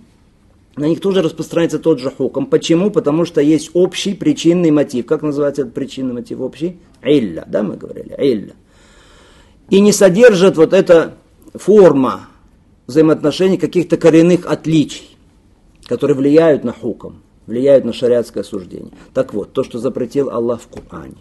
[0.78, 2.48] на них тоже распространяется тот же хуком.
[2.48, 2.92] Почему?
[2.92, 5.06] Потому что есть общий причинный мотив.
[5.06, 6.80] Как называется этот причинный мотив общий?
[7.02, 8.54] Илля, да, мы говорили, илля.
[9.70, 11.16] И не содержит вот эта
[11.54, 12.28] форма
[12.88, 15.18] взаимоотношений каких-то коренных отличий,
[15.86, 18.92] которые влияют на хуком, влияют на шариатское суждение.
[19.14, 21.16] Так вот, то, что запретил Аллах в Коране,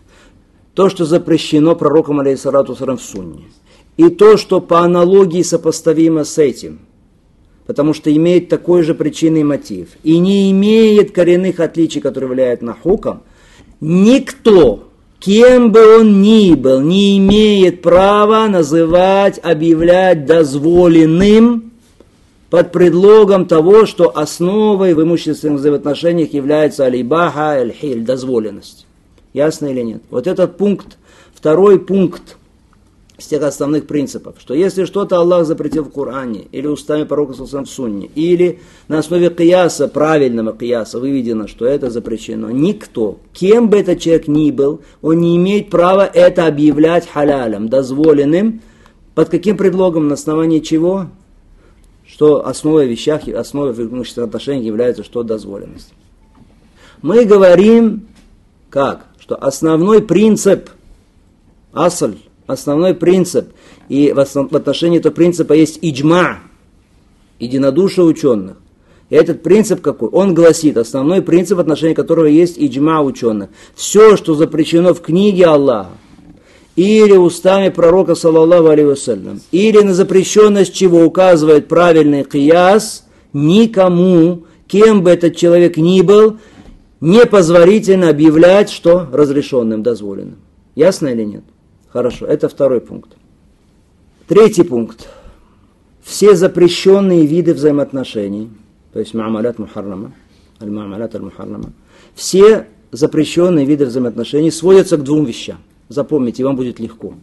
[0.74, 3.44] то, что запрещено пророком, алейхиссалату в Сунне,
[3.96, 6.80] и то, что по аналогии сопоставимо с этим–
[7.66, 12.74] потому что имеет такой же причинный мотив и не имеет коренных отличий, которые влияют на
[12.74, 13.22] хуком,
[13.81, 21.72] никто, кем бы он ни был, не имеет права называть, объявлять дозволенным
[22.50, 28.87] под предлогом того, что основой в имущественных взаимоотношениях является алибаха, аль-хиль, дозволенность.
[29.33, 30.03] Ясно или нет?
[30.11, 30.96] Вот этот пункт,
[31.35, 32.37] второй пункт
[33.24, 37.66] с тех основных принципов, что если что-то Аллах запретил в Коране, или устами пророка в
[37.66, 44.00] Сунне, или на основе кияса, правильного кияса, выведено, что это запрещено, никто, кем бы этот
[44.00, 48.60] человек ни был, он не имеет права это объявлять халялем, дозволенным,
[49.14, 51.06] под каким предлогом, на основании чего?
[52.06, 55.94] что основой вещах, основой в имущественных отношениях является что дозволенность.
[57.00, 58.06] Мы говорим,
[58.68, 59.06] как?
[59.18, 60.68] Что основной принцип,
[61.72, 63.48] асль, основной принцип,
[63.88, 66.40] и в отношении этого принципа есть иджма,
[67.38, 68.57] единодушие ученых.
[69.11, 70.09] И этот принцип какой?
[70.09, 73.50] Он гласит, основной принцип, в отношении которого есть иджма ученых.
[73.74, 75.90] Все, что запрещено в книге Аллаха,
[76.76, 85.11] или устами пророка, саллаллаху алейhi или на запрещенность чего указывает правильный кияс, никому, кем бы
[85.11, 86.38] этот человек ни был,
[87.00, 90.38] непозволительно объявлять, что разрешенным, дозволенным.
[90.74, 91.44] Ясно или нет?
[91.94, 93.16] Хорошо, это второй пункт.
[94.26, 95.09] Третий пункт.
[96.02, 98.50] Все запрещенные виды взаимоотношений,
[98.92, 100.12] то есть маамалят мухаррама,
[100.61, 101.72] аль-маамалят аль-мухаррама,
[102.14, 107.14] все запрещенные виды взаимоотношений сводятся к двум вещам– Запомните, вам будет легко.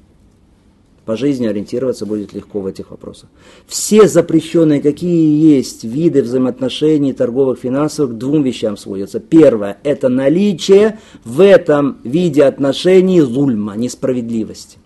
[1.11, 3.27] По жизни ориентироваться будет легко в этих вопросах.
[3.67, 9.19] Все запрещенные, какие есть виды взаимоотношений торговых, финансовых, к двум вещам сводятся.
[9.19, 14.77] Первое– это наличие в этом виде отношений зульма, несправедливости.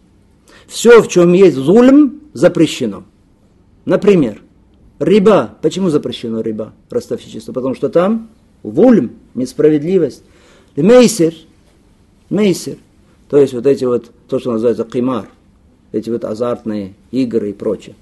[0.66, 3.04] Все, в чем есть зульм, запрещено.
[3.86, 4.42] Например,
[4.98, 5.54] риба.
[5.62, 7.54] Почему запрещено риба, ростовщичество?
[7.54, 8.30] Потому что там
[8.64, 10.24] вульм, несправедливость.
[10.76, 11.36] Мейсер,
[12.32, 12.78] мейсер.
[13.30, 15.28] То есть вот эти вот, то, что называется кимар,
[15.95, 17.95] эти вот азартные игры и прочее.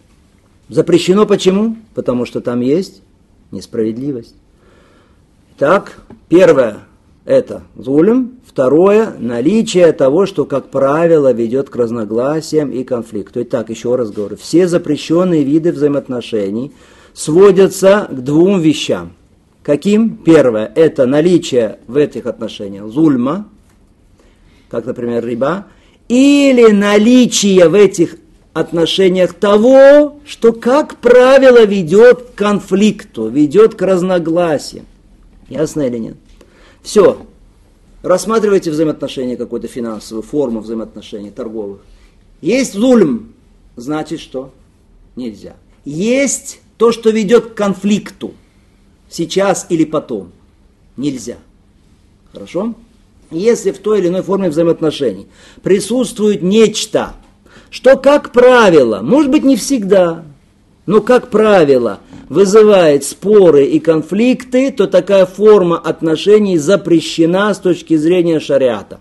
[0.67, 1.77] Запрещено почему?
[1.93, 3.01] Потому что там есть
[3.51, 4.36] несправедливость.
[5.58, 6.79] Так, первое–
[7.25, 8.32] это зулем.
[8.45, 13.43] Второе– наличие того, что, как правило, ведет к разногласиям и конфликту.
[13.43, 16.71] Итак, еще раз говорю, все запрещенные виды взаимоотношений
[17.13, 19.13] сводятся к двум вещам.
[19.62, 20.17] Каким?
[20.17, 23.47] Первое– это наличие в этих отношениях зульма,
[24.69, 25.67] как, например, риба,
[26.08, 28.18] или наличие в этих
[28.54, 34.86] отношениях того, что, как правило, ведет к конфликту, ведет к разногласиям.
[35.50, 36.16] Ясно или нет?
[36.82, 37.26] Все.
[38.02, 41.80] Рассматривайте взаимоотношения какой-то финансовой, форму взаимоотношений торговых.
[42.42, 43.34] Есть зульм,
[43.76, 44.54] значит что?
[45.16, 45.56] Нельзя.
[45.86, 48.34] Есть то, что ведет к конфликту.
[49.10, 50.32] Сейчас или потом.
[50.98, 51.38] Нельзя.
[52.34, 52.76] Хорошо?
[53.34, 55.28] Если в той или иной форме взаимоотношений
[55.62, 57.13] присутствует нечто,
[57.69, 60.24] что, как правило, может быть не всегда,
[60.86, 68.39] но, как правило, вызывает споры и конфликты, то такая форма отношений запрещена с точки зрения
[68.39, 69.00] шариата.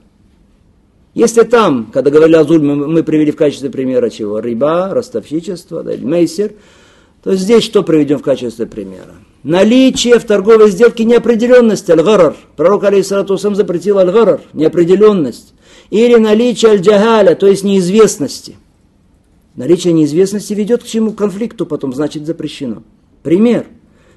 [1.14, 4.38] Если там, когда говорили о зульме, мы привели в качестве примера чего?
[4.38, 6.52] Риба, ростовщичество, да, мейсер,
[7.22, 9.14] то здесь что приведем в качестве примера?
[9.42, 12.36] Наличие в торговой сделке неопределенности, аль-гарар.
[12.56, 15.54] Пророк, сам запретил аль-гарар, неопределенность.
[15.90, 18.56] Или наличие аль-джагаля, то есть неизвестности.
[19.56, 21.12] Наличие неизвестности ведет к чему?
[21.12, 22.82] Конфликту потом, значит запрещено.
[23.22, 23.66] Пример.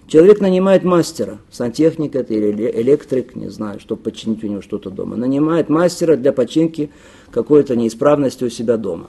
[0.07, 5.15] Человек нанимает мастера, сантехник это или электрик, не знаю, чтобы починить у него что-то дома.
[5.15, 6.91] Нанимает мастера для починки
[7.31, 9.07] какой-то неисправности у себя дома.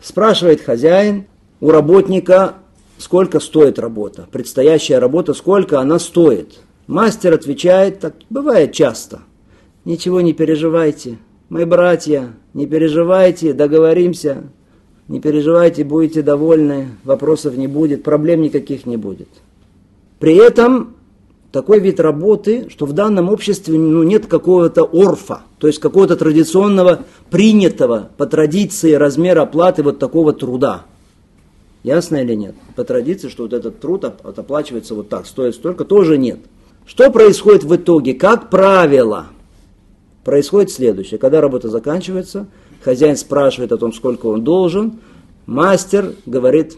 [0.00, 1.24] Спрашивает хозяин
[1.60, 2.54] у работника,
[2.98, 6.58] сколько стоит работа, предстоящая работа, сколько она стоит.
[6.86, 9.20] Мастер отвечает, так бывает часто.
[9.84, 14.44] Ничего не переживайте, мои братья, не переживайте, договоримся,
[15.06, 19.28] не переживайте, будете довольны, вопросов не будет, проблем никаких не будет.
[20.18, 20.96] При этом
[21.52, 27.04] такой вид работы, что в данном обществе ну, нет какого-то орфа, то есть какого-то традиционного,
[27.30, 30.84] принятого по традиции размера оплаты вот такого труда–
[31.88, 32.54] Ясно или нет?
[32.76, 36.38] По традиции, что вот этот труд оплачивается вот так, стоит столько, тоже нет.
[36.84, 38.12] Что происходит в итоге?
[38.12, 39.28] Как правило,
[40.22, 41.18] происходит следующее.
[41.18, 42.46] Когда работа заканчивается,
[42.82, 45.00] хозяин спрашивает о том, сколько он должен,
[45.46, 46.76] мастер говорит,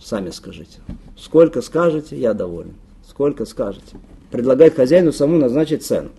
[0.00, 0.78] сами скажите.
[1.16, 2.74] Сколько скажете, я доволен.
[3.08, 3.96] Сколько скажете.
[4.30, 6.10] Предлагает хозяину саму назначить цену.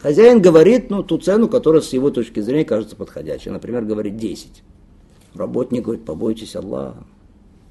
[0.00, 3.50] Хозяин говорит, ну, ту цену, которая с его точки зрения кажется подходящей.
[3.50, 4.62] Например, говорит 10.
[5.34, 7.04] Работник говорит, побойтесь Аллаха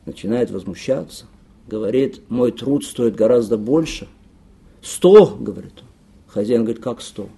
[0.06, 1.26] начинает возмущаться.
[1.68, 4.08] говорит, мой труд стоит гораздо больше.
[4.82, 5.88] Сто, говорит он.
[6.28, 7.30] Хозяин говорит, как сто?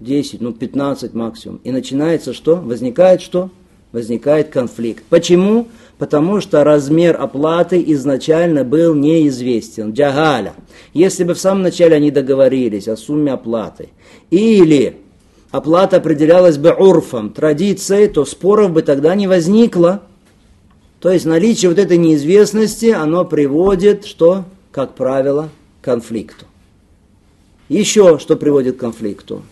[0.00, 1.60] Десять, ну пятнадцать максимум.
[1.64, 2.56] И начинается что?
[2.56, 3.50] Возникает что?
[3.92, 5.04] Возникает конфликт.
[5.08, 5.68] Почему?
[5.96, 9.92] Потому что размер оплаты изначально был неизвестен.
[9.92, 10.54] Джагаля.
[10.92, 13.90] Если бы в самом начале они договорились о сумме оплаты,
[14.30, 14.98] или
[15.50, 20.02] оплата определялась бы урфом, традицией, то споров бы тогда не возникло.
[21.00, 26.46] То есть наличие вот этой неизвестности, оно приводит, что, как правило, к конфликту.
[27.68, 29.42] Еще что приводит к конфликту?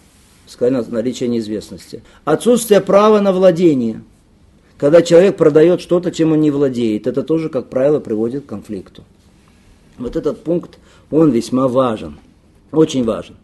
[0.47, 2.03] Сказано наличие неизвестности.
[2.25, 4.03] Отсутствие права на владение.
[4.79, 9.05] Когда человек продает что-то, чем он не владеет, это тоже, как правило, приводит к конфликту.
[9.99, 10.79] Вот этот пункт,
[11.11, 12.19] он весьма важен,
[12.73, 13.37] очень важен.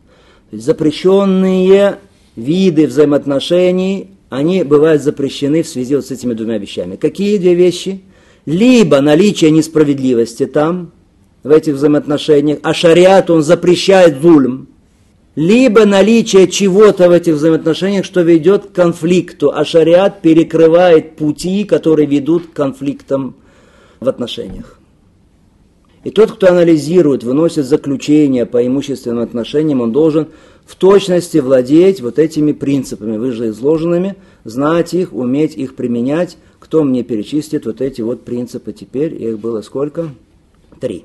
[0.51, 1.99] запрещенные
[2.35, 6.97] виды взаимоотношений, они бывают запрещены в связи вот с этими двумя вещами.
[6.97, 8.01] Какие две вещи?
[8.47, 10.93] Либо наличие несправедливости там,
[11.43, 14.69] в этих взаимоотношениях, а шариат он запрещает зульм,
[15.37, 22.07] либо наличие чего-то в этих взаимоотношениях, что ведет к конфликту, а шариат перекрывает пути, которые
[22.07, 23.37] ведут к конфликтам
[24.01, 24.80] в отношениях.
[26.03, 30.29] И тот, кто анализирует, выносит заключение по имущественным отношениям, он должен
[30.65, 36.39] в точности владеть вот этими принципами, выше изложенными, знать их, уметь их применять.
[36.59, 39.15] Кто мне перечислит вот эти вот принципы теперь?
[39.23, 40.09] Их было сколько?
[40.81, 41.05] Три.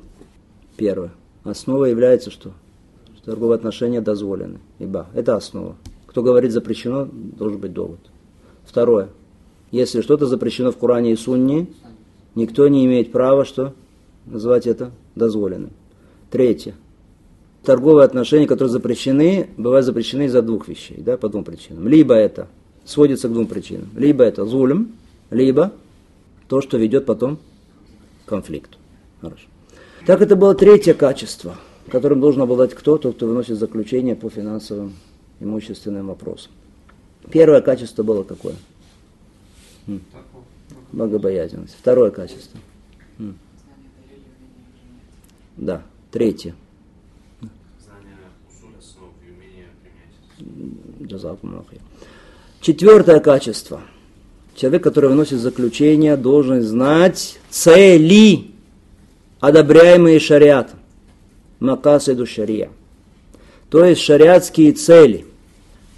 [0.78, 1.12] Первое.
[1.44, 2.52] Основа является что?
[3.18, 4.60] Что торговые отношения дозволены.
[4.80, 5.76] Ибо это основа.
[6.06, 8.00] Кто говорит запрещено, должен быть довод.
[8.66, 9.10] Второе.
[9.72, 11.68] Если что-то запрещено в Коране и Сунне,
[12.36, 13.74] никто не имеет права что?
[14.26, 15.72] Называть это дозволенным.
[16.32, 16.76] Третье.
[17.64, 21.88] Торговые отношения, которые запрещены, бывают запрещены из-за двух вещей, да, по двум причинам.
[21.88, 22.48] Либо это
[22.84, 23.90] сводится к двум причинам.
[23.96, 24.94] Либо это зулем,
[25.32, 25.72] либо
[26.48, 27.40] то, что ведет потом
[28.26, 28.78] к конфликту.
[29.22, 29.48] Хорошо.
[30.06, 31.56] Так это было третье качество,
[31.90, 32.98] которым должен обладать кто?
[32.98, 34.94] Тот, кто выносит заключение по финансовым
[35.40, 36.52] имущественным вопросам.
[37.32, 38.56] Первое качество было какое?
[40.92, 41.76] Богобоязненность.
[41.80, 42.60] Второе качество.
[45.58, 45.82] Да.
[46.12, 46.56] Третье.
[52.62, 53.82] Четвертое качество.
[54.56, 58.48] Человек, который выносит заключение, должен знать цели
[59.40, 60.80] одобряемые шариатом.
[61.60, 62.70] Макасиду шария.
[63.70, 65.26] То есть шариатские цели.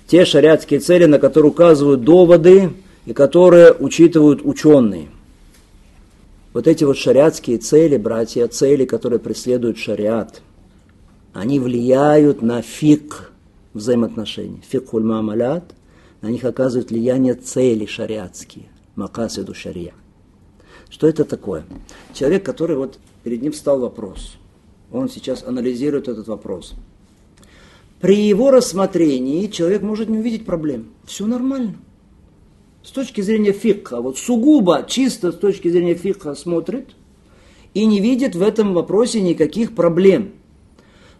[0.07, 2.71] Те шариатские цели, на которые указывают доводы
[3.05, 5.07] и которые учитывают ученые.
[6.57, 10.41] Вот эти вот шариатские цели, братья, цели, которые преследуют шариат,
[11.31, 13.31] они влияют на фик
[13.75, 14.63] взаимоотношений.
[14.67, 15.75] Фик хульмамалят,
[16.23, 18.65] на них оказывают влияние цели шариатские,
[18.95, 19.93] макасиду шария.
[20.89, 21.63] Что это такое?
[22.15, 24.37] Человек, который вот перед ним стал вопрос.
[24.91, 26.73] Он сейчас анализирует этот вопрос.
[28.01, 30.87] При его рассмотрении человек может не увидеть проблем.
[31.05, 31.75] Все нормально.
[32.87, 36.91] С точки зрения фикха, вот сугубо, чисто с точки зрения фикха смотрит
[37.73, 40.31] и не видит в этом вопросе никаких проблем.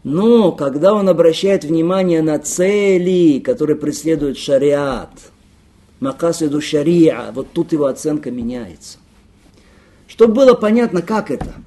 [0.06, 5.12] Но когда он обращает внимание на цели, которые преследует шариат,
[6.00, 8.98] макасиду шариа, вот тут его оценка меняется.
[10.08, 11.54] Чтобы было понятно, как это–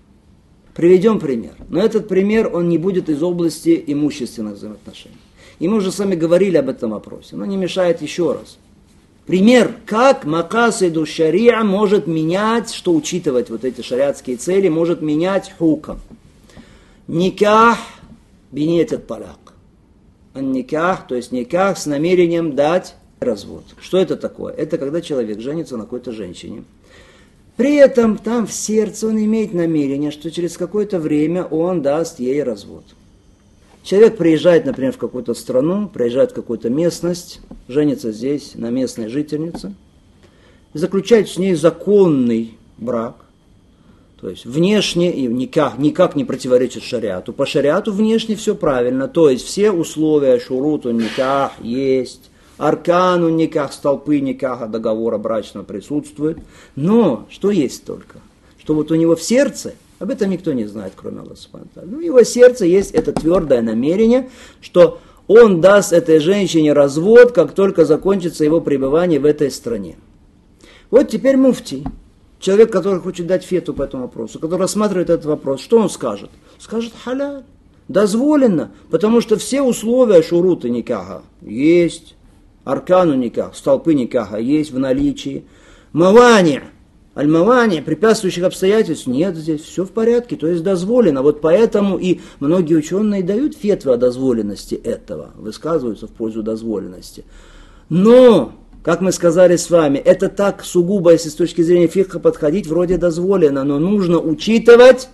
[0.75, 1.57] Приведем пример.
[1.69, 5.19] Но этот пример, он не будет из области имущественных взаимоотношений.
[5.59, 8.57] И мы уже с вами говорили об этом вопросе, но не мешает еще раз.
[9.27, 16.01] Пример, как макасиду шариа может менять, что учитывать вот эти шариатские цели, может менять хукам.
[17.07, 17.79] Никах
[18.51, 19.55] бинетет талак.
[20.35, 23.65] Никах, то есть никах с намерением дать развод.
[23.81, 24.53] Что это такое?
[24.55, 26.65] Это когда человек женится на какой-то женщине–
[27.61, 32.43] при этом там в сердце он имеет намерение, что через какое-то время он даст ей
[32.43, 32.85] развод.
[33.83, 39.75] Человек приезжает, например, в какую-то страну, приезжает в какую-то местность, женится здесь на местной жительнице,
[40.75, 43.17] заключает с ней законный брак,
[44.21, 47.33] то есть внешне и никак, никак не противоречит шариату.
[47.33, 54.21] По шариату внешне все правильно, то есть все условия шуруту никах есть, аркану никак, столпы
[54.21, 56.39] никаха договора брачного присутствует.
[56.77, 58.19] Но что есть только?
[58.59, 61.67] Что вот у него в сердце, об этом никто не знает, кроме Аллаха.
[61.85, 64.31] Ну, в его сердце есть это твердое намерение,
[64.63, 64.99] что
[65.29, 69.99] он даст этой женщине развод, как только закончится его пребывание в этой стране.
[70.91, 71.85] Вот теперь муфти,
[72.41, 76.31] человек, который хочет дать фету по этому вопросу, который рассматривает этот вопрос, что он скажет?
[76.59, 77.45] Скажет халяль,
[77.87, 82.17] дозволено, потому что все условия шурута никаха есть,
[82.65, 85.45] аркану никах, столпы никаха есть в наличии.
[85.93, 86.63] Мавани,
[87.15, 91.23] Альмавани, препятствующих обстоятельств нет здесь, все в порядке, то есть дозволено.
[91.23, 97.25] Вот поэтому и многие ученые дают фетвы о дозволенности этого, высказываются в пользу дозволенности.
[97.89, 98.53] Но,
[98.85, 102.97] как мы сказали с вами, это так сугубо, если с точки зрения фиха подходить, вроде
[102.97, 105.09] дозволено, но нужно учитывать,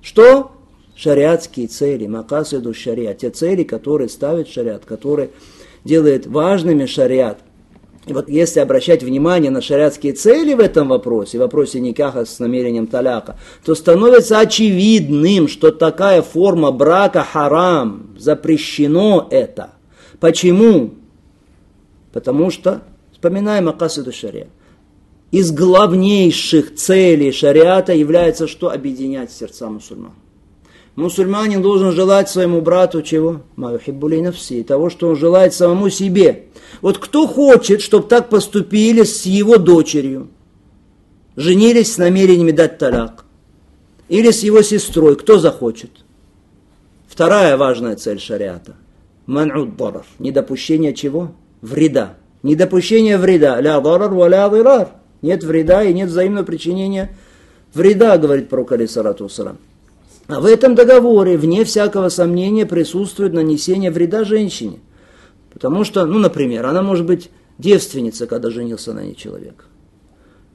[0.00, 0.52] что
[0.94, 5.30] шариатские цели, макасиду шариат, те цели, которые ставит шариат, которые
[5.84, 7.40] делает важными шариат–
[8.06, 12.40] и вот если обращать внимание на шариатские цели в этом вопросе, в вопросе никаха с
[12.40, 19.70] намерением таляка, то становится очевидным, что такая форма брака харам, запрещено это.
[20.18, 20.94] Почему?
[22.12, 22.82] Потому что,
[23.12, 24.48] вспоминаем Акасиду Шариа,
[25.30, 28.70] из главнейших целей шариата является что?
[28.70, 30.12] Объединять сердца мусульман.
[30.94, 33.40] Мусульманин должен желать своему брату чего?
[33.56, 36.44] Маюхиббулей навси, того, что он желает самому себе.
[36.82, 40.28] Вот кто хочет, чтобы так поступили с его дочерью?
[41.34, 43.24] Женились с намерениями дать таляк.
[44.08, 45.90] Или с его сестрой, кто захочет?
[47.08, 48.76] Вторая важная цель шариата.
[49.26, 50.04] Ман'уд дарар.
[50.18, 51.32] Недопущение чего?
[51.62, 52.16] Вреда.
[52.42, 53.58] Недопущение вреда.
[53.62, 54.88] Ля дарар ва ля дирар.
[55.22, 57.16] Нет вреда и нет взаимного причинения
[57.72, 59.58] вреда, говорит пророк Алисарату Сарам.
[60.32, 64.80] А в этом договоре, вне всякого сомнения, присутствует нанесение вреда женщине.
[65.52, 67.28] Потому что, ну, например, она может быть
[67.58, 69.66] девственница, когда женился на ней человек.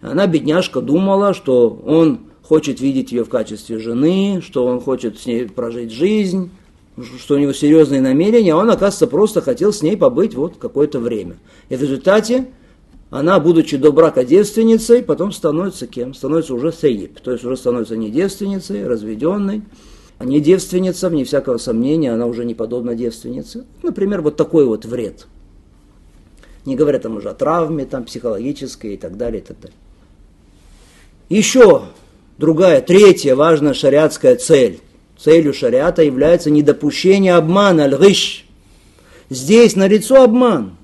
[0.02, 5.28] Она, бедняжка, думала, что он хочет видеть ее в качестве жены, что он хочет с
[5.28, 6.50] ней прожить жизнь,
[7.20, 10.98] что у него серьезные намерения, а он, оказывается, просто хотел с ней побыть вот какое-то
[10.98, 11.38] время.
[11.70, 12.48] И в результате
[13.10, 16.14] она, будучи до брака девственницей, потом становится кем?
[16.14, 19.62] Становится уже сейб, то есть уже становится не девственницей, разведенной,
[20.18, 23.66] а не девственница, вне всякого сомнения, она уже не подобна девственнице.
[23.82, 25.28] Например, вот такой вот вред.
[26.66, 29.78] Не говоря там уже о травме, там психологической и так далее, и так далее.
[31.30, 31.84] Еще
[32.38, 34.82] другая, третья важная шариатская цель.
[35.18, 38.46] Целью шариата является недопущение обмана, аль-гыш.
[39.30, 40.78] Здесь налицо обман.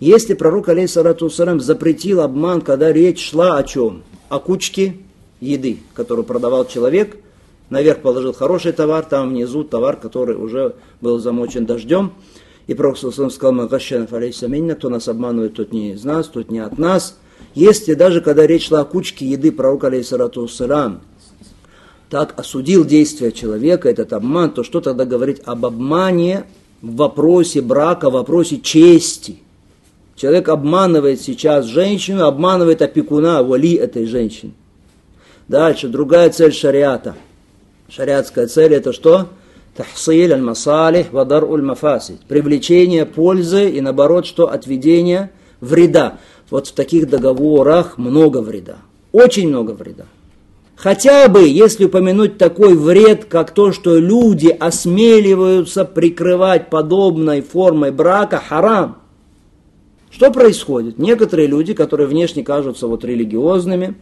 [0.00, 4.04] Если пророк, алейхиссалату запретил обман, когда речь шла о чем?
[4.28, 4.96] О кучке
[5.40, 7.16] еды, которую продавал человек,
[7.68, 12.12] наверх положил хороший товар, там внизу товар, который уже был замочен дождем.
[12.68, 16.78] И пророк сказал, Магашанов, алейхиссаминна, кто нас обманывает, тот не из нас, тот не от
[16.78, 17.18] нас.
[17.54, 20.48] Если даже когда речь шла о кучке еды, пророк, алейхиссалату
[22.08, 26.44] так осудил действия человека, этот обман, то что тогда говорить об обмане
[26.82, 29.40] в вопросе брака, в вопросе чести–
[30.18, 34.50] Человек обманывает сейчас женщину, обманывает опекуна, вали этой женщины.
[35.46, 37.14] Дальше, другая цель шариата.
[37.88, 39.28] Шариатская цель это что?
[39.76, 42.18] Тахсиль аль-масалих вадар уль-мафасид.
[42.26, 46.18] Привлечение пользы и наоборот, что отведение вреда.
[46.50, 48.78] Вот в таких договорах много вреда.
[49.12, 50.06] Очень много вреда.
[50.74, 58.42] Хотя бы, если упомянуть такой вред, как то, что люди осмеливаются прикрывать подобной формой брака
[58.44, 58.98] харам–
[60.18, 60.98] что происходит?
[60.98, 63.94] Некоторые люди, которые внешне кажутся вот религиозными,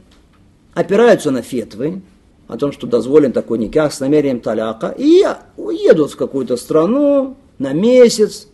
[0.72, 2.00] опираются на фетвы,
[2.48, 5.26] о том, что дозволен такой никах с намерением таляка, и
[5.58, 8.48] уедут в какую-то страну на месяц,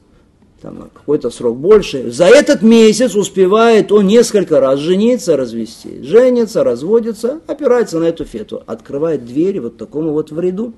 [0.61, 2.11] там, какой-то срок больше.
[2.11, 6.03] За этот месяц успевает он несколько раз жениться, развести.
[6.03, 10.73] Женится, разводится, опирается на эту фету, открывает двери вот такому вот вреду.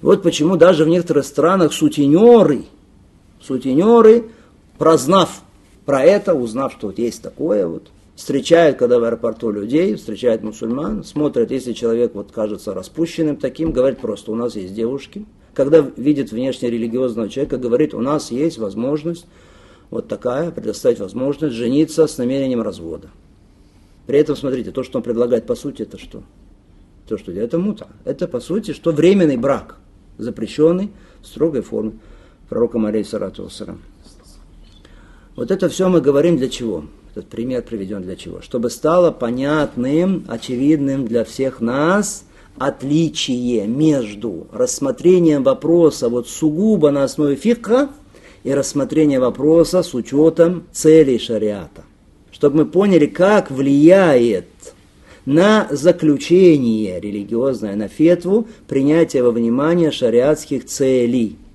[0.00, 2.64] Вот почему даже в некоторых странах сутенеры,
[3.42, 4.30] сутенеры,
[4.78, 5.42] прознав
[5.84, 11.04] про это, узнав, что вот есть такое вот, встречают, когда в аэропорту людей, встречают мусульман,
[11.04, 15.24] смотрят, если человек вот кажется распущенным таким, говорит просто, у нас есть девушки.
[15.54, 19.26] Когда видит внешне религиозного человека, говорит, у нас есть возможность
[19.90, 23.10] вот такая, предоставить возможность жениться с намерением развода.
[24.06, 26.22] При этом, смотрите, то, что он предлагает, по сути, это что?
[27.08, 27.88] То, что это мута.
[28.04, 29.76] Это, по сути, что временный брак,
[30.16, 31.92] запрещенный в строгой форме
[32.48, 33.80] пророком алейхиссалату вассалам.
[35.34, 36.84] Вот это все мы говорим для чего?
[37.10, 38.42] Этот пример приведен для чего?
[38.42, 42.24] Чтобы стало понятным, очевидным для всех нас
[42.58, 47.88] отличие между рассмотрением вопроса вот сугубо на основе фикха
[48.44, 51.84] и рассмотрением вопроса с учетом целей шариата.
[52.30, 54.46] Чтобы мы поняли, как влияет
[55.24, 61.38] на заключение религиозное, на фетву, принятие во внимание шариатских целей–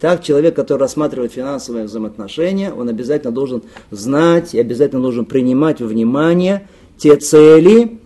[0.00, 5.86] так человек, который рассматривает финансовые взаимоотношения, он обязательно должен знать и обязательно должен принимать во
[5.86, 7.98] внимание те цели,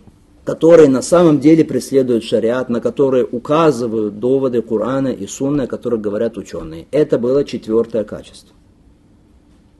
[0.44, 6.00] которые на самом деле преследуют шариат, на которые указывают доводы Корана и Сунны, о которых
[6.00, 6.86] говорят ученые.
[6.90, 8.54] Это было четвертое качество.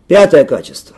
[0.06, 0.96] Пятое качество.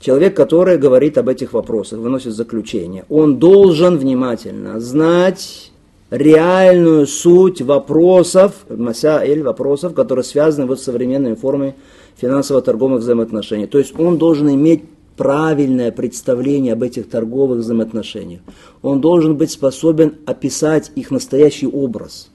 [0.00, 5.72] человек, который говорит об этих вопросах, выносит заключение, он должен внимательно знать
[6.10, 11.74] реальную суть вопросов, масаиль вопросов, которые связаны вот с современными формами
[12.16, 13.66] финансово-торговых взаимоотношений.
[13.66, 14.84] То есть он должен иметь
[15.16, 18.40] правильное представление об этих торговых взаимоотношениях.
[18.82, 22.28] Он должен быть способен описать их настоящий образ.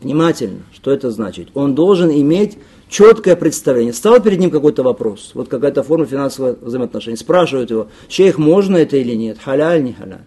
[0.00, 1.48] Внимательно, что это значит?
[1.54, 2.58] Он должен иметь
[2.88, 3.92] четкое представление.
[3.94, 7.16] Стал перед ним какой-то вопрос, вот какая-то форма финансового взаимоотношений.
[7.16, 10.26] Спрашивают его, шейх, можно это или нет, халяль, не халяль.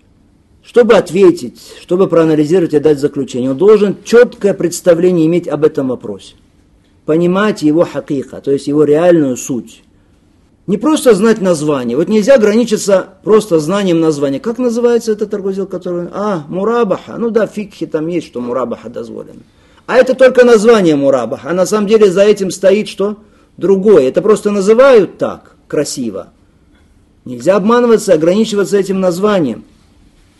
[0.67, 6.35] Чтобы ответить, чтобы проанализировать и дать заключение, он должен четкое представление иметь об этом вопросе.
[7.05, 9.81] Понимать его хакиха, то есть его реальную суть.
[10.67, 11.95] Не просто знать название.
[11.95, 14.41] Вот нельзя ограничиться просто знанием названия.
[14.41, 16.09] Как называется этот торговый который...
[16.11, 17.15] А, мурабаха.
[17.17, 19.39] Ну да, фикхи там есть, что мурабаха дозволено.
[19.85, 21.51] А это только название мурабаха.
[21.51, 23.15] А на самом деле за этим стоит что?
[23.55, 24.09] Другое.
[24.09, 26.33] Это просто называют так, красиво.
[27.23, 29.63] Нельзя обманываться, ограничиваться этим названием.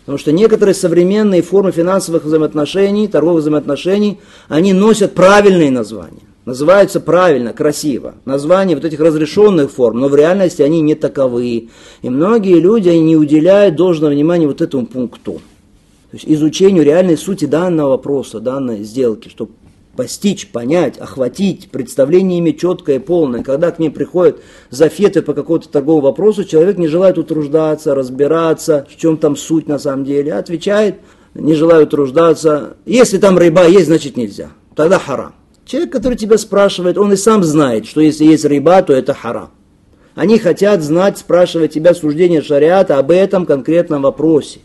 [0.08, 6.22] Потому что некоторые современные формы финансовых взаимоотношений, торговых взаимоотношений, они носят правильные названия.
[6.46, 8.14] Называются правильно, красиво.
[8.24, 11.68] Названия вот этих разрешенных форм, но в реальности они не таковы.
[12.00, 15.42] И многие люди не уделяют должного внимания вот этому пункту.
[16.10, 19.52] То есть изучению реальной сути данного вопроса, данной сделки, чтобы
[19.98, 23.42] постичь, понять, охватить, представление ими четкое и полное.
[23.42, 24.38] Когда к ним приходят
[24.70, 29.80] зафеты по какому-то торговому вопросу, человек не желает утруждаться, разбираться, в чем там суть на
[29.80, 31.00] самом деле, отвечает,
[31.34, 32.76] не желаю утруждаться.
[32.86, 34.50] Если там рыба есть, значит нельзя.
[34.76, 35.34] Тогда харам.
[35.66, 39.50] Человек, который тебя спрашивает, он и сам знает, что если есть рыба, то это харам.
[40.14, 44.60] Они хотят знать, спрашивать тебя суждение шариата об этом конкретном вопросе.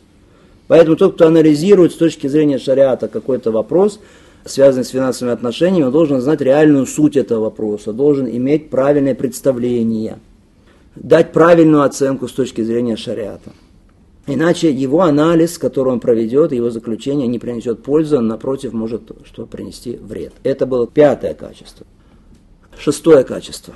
[0.68, 4.00] Поэтому тот, кто анализирует с точки зрения шариата какой-то вопрос,
[4.46, 10.20] связанный с финансовыми отношениями, он должен знать реальную суть этого вопроса, должен иметь правильное представление,
[10.96, 13.52] дать правильную оценку с точки зрения шариата.
[14.26, 19.46] Иначе его анализ, который он проведет, его заключение не принесет пользы, он, напротив, может что
[19.46, 20.34] принести вред.
[20.44, 21.86] Это было пятое качество.
[22.78, 23.74] Шестое качество.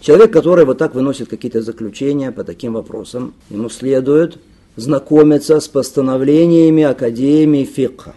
[0.00, 4.38] Человек, который вот так выносит какие-то заключения по таким вопросам, ему следует
[4.76, 8.14] знакомиться с постановлениями Академии фикха.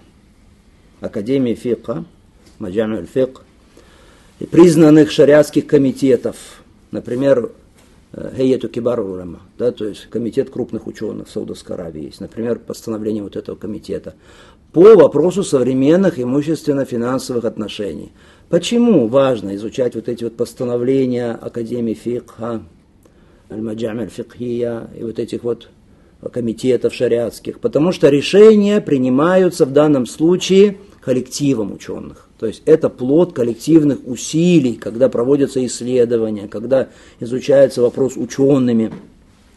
[1.02, 2.06] Академии фикха,
[2.60, 3.44] Маджамиль фикх,
[4.52, 6.38] признанных шариатских комитетов,
[6.92, 7.52] например,
[8.14, 13.24] Гейету Кибар Урама, да, то есть комитет крупных ученых в Саудовской Аравии есть, например, постановление
[13.24, 14.16] вот этого комитета
[14.74, 18.12] по вопросу современных имущественно-финансовых отношений.
[18.50, 22.62] Почему важно изучать вот эти вот постановления Академии Фикха,
[23.50, 25.70] Аль-Маджамель Фикхия и вот этих вот
[26.34, 27.60] комитетов шариатских?
[27.60, 32.28] Потому что решения принимаются в данном случае коллективом ученых.
[32.40, 36.90] То есть это плод коллективных усилий, когда проводятся исследования, когда
[37.20, 38.94] изучается вопрос учеными.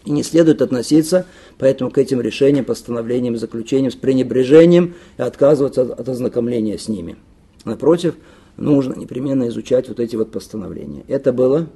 [0.05, 1.26] И не следует относиться
[1.59, 7.16] поэтому к этим решениям, постановлениям, заключениям с пренебрежением и отказываться от, от ознакомления с ними.
[7.64, 8.14] Напротив,
[8.57, 11.05] нужно непременно изучать вот эти вот постановления.
[11.09, 11.68] Это было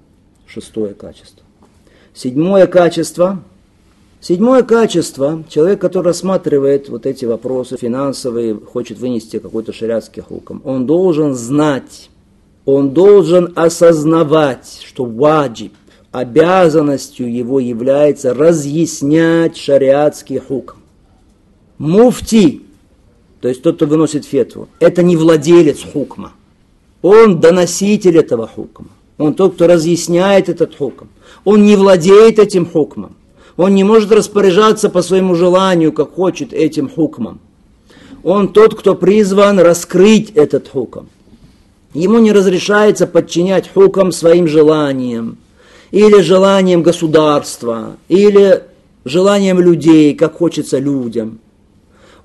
[0.47, 1.45] шестое качество.
[2.13, 3.43] Седьмое качество–
[4.21, 10.87] Седьмое качество, человек, который рассматривает вот эти вопросы финансовые, хочет вынести какой-то шариатский хуком, он
[10.87, 12.11] должен знать,
[12.65, 15.73] он должен осознавать, что ваджиб,
[16.11, 20.79] обязанностью его является разъяснять шариатский хуком.
[21.79, 22.63] Муфти,
[23.41, 26.33] то есть тот, кто выносит фетву, это не владелец хукма.
[27.03, 28.89] Он доноситель этого хукма.
[29.17, 31.07] Он тот, кто разъясняет этот хукм.
[31.45, 33.15] Он не владеет этим хукмом.
[33.59, 37.41] Он не может распоряжаться по своему желанию, как хочет, этим хукмом.
[38.23, 41.09] Он тот, кто призван раскрыть этот хуком.
[41.93, 45.39] Ему не разрешается подчинять хукам своим желаниям,
[45.91, 48.63] или желаниям государства, или
[49.05, 51.41] желаниям людей, как хочется людям.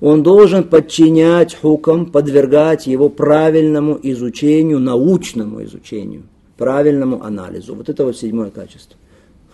[0.00, 6.22] Он должен подчинять хукам, подвергать его правильному изучению, научному изучению,
[6.56, 7.74] правильному анализу.
[7.74, 8.96] Вот это вот седьмое качество.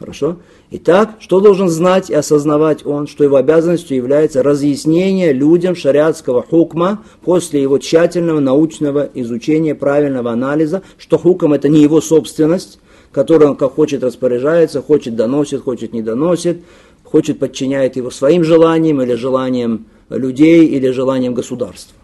[0.00, 0.38] Хорошо?
[0.70, 7.04] Итак, что должен знать и осознавать он, что его обязанностью является разъяснение людям шариатского хукма
[7.22, 12.78] после его тщательного научного изучения, правильного анализа, что хукм это не его собственность,
[13.12, 16.62] которой он как хочет распоряжается, хочет доносит, хочет не доносит,
[17.04, 21.94] хочет подчиняет его своим желаниям или желаниям людей или желаниям государства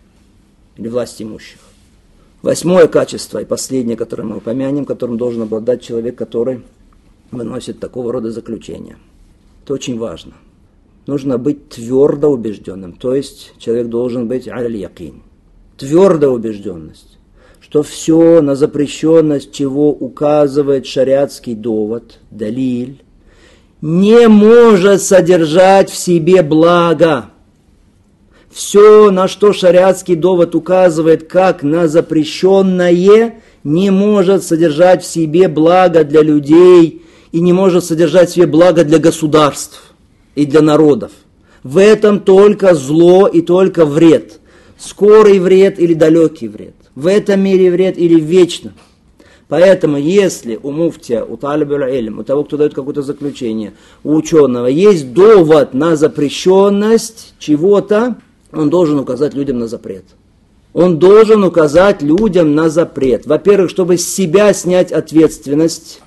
[0.77, 1.61] или власти имущих.
[2.43, 6.61] Восьмое качество и последнее, которое мы упомянем, которым должен обладать человек, который
[7.31, 8.97] выносит такого рода заключения.
[9.64, 10.35] Это очень важно.
[11.07, 15.22] Нужно быть твердо убежденным, то есть человек должен быть аль-якин.
[15.77, 17.18] Твердая убежденность,
[17.61, 23.03] что все на запрещенность, чего указывает шариатский довод, далиль,
[23.81, 27.27] не может содержать в себе благо.
[28.51, 36.05] Все, на что шариатский довод указывает как на запрещенное, не может содержать в себе благо
[36.05, 37.03] для людей
[37.37, 39.93] и не может содержать в себе благо для государств
[40.37, 41.12] и для народов.
[41.62, 44.41] В этом только зло и только вред.
[44.78, 46.74] Скорый вред или далекий вред.
[46.95, 48.72] В этом мире вред или в вечном.
[49.49, 55.12] Поэтому, если у муфтия, у талибуля у того, кто дает какое-то заключение, у ученого есть
[55.12, 58.16] довод на запрещенность чего-то,
[58.51, 60.07] он должен указать людям на запрет.
[60.72, 63.26] Он должен указать людям на запрет.
[63.26, 66.01] Во-первых, чтобы с себя снять ответственность.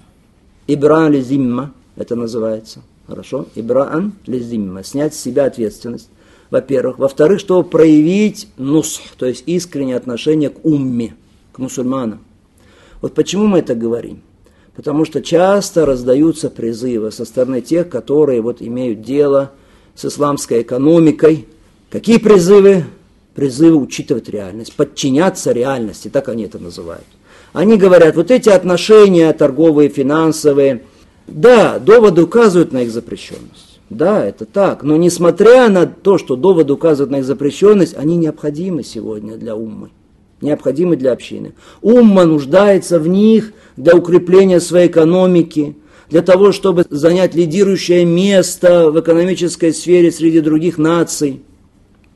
[0.73, 2.81] Ибран лизимма, это называется.
[3.07, 3.47] Хорошо?
[3.55, 6.09] Ибран лизимма, снять с себя ответственность.
[6.49, 6.97] Во-первых.
[6.97, 11.15] Во-вторых, чтобы проявить нус, то есть искреннее отношение к умме,
[11.51, 12.19] к мусульманам.
[13.01, 14.21] Вот почему мы это говорим?
[14.75, 19.51] Потому что часто раздаются призывы со стороны тех, которые вот имеют дело
[19.95, 21.47] с исламской экономикой,
[21.89, 22.85] Какие призывы?
[23.33, 27.05] Призывы учитывать реальность, подчиняться реальности, так они это называют.
[27.53, 30.83] Они говорят, вот эти отношения торговые, финансовые,
[31.27, 33.79] да, доводы указывают на их запрещенность.
[33.89, 34.83] Да, это так.
[34.83, 39.89] Но несмотря на то, что доводы указывают на их запрещенность, они необходимы сегодня для уммы.
[40.41, 41.53] Необходимы для общины.
[41.81, 45.75] Умма нуждается в них для укрепления своей экономики,
[46.09, 51.41] для того, чтобы занять лидирующее место в экономической сфере среди других наций.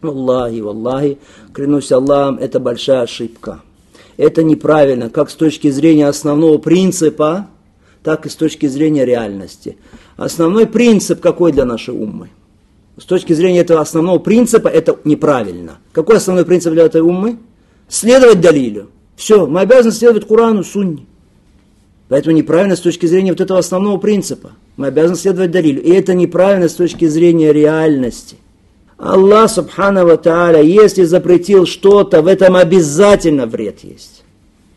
[0.02, 1.18] Аллахи, Аллахи,
[1.54, 3.62] клянусь Аллахом, это большая ошибка.
[4.18, 7.47] Это неправильно, как с точки зрения основного принципа,
[8.03, 9.78] так и с точки зрения реальности.
[10.18, 12.30] Основной принцип какой для нашей уммы?
[12.97, 15.80] С точки зрения этого основного принципа это неправильно.
[15.93, 17.38] Какой основной принцип для этой уммы?
[17.88, 18.89] Следовать Далилю.
[19.16, 21.05] Все, мы обязаны следовать Курану, Сунне.
[22.09, 24.51] Поэтому неправильно с точки зрения вот этого основного принципа.
[24.78, 25.82] Мы обязаны следовать Далилю.
[25.82, 28.38] И это неправильно с точки зрения реальности.
[28.98, 34.24] Аллах, субхану тааля, если запретил что-то, в этом обязательно вред есть.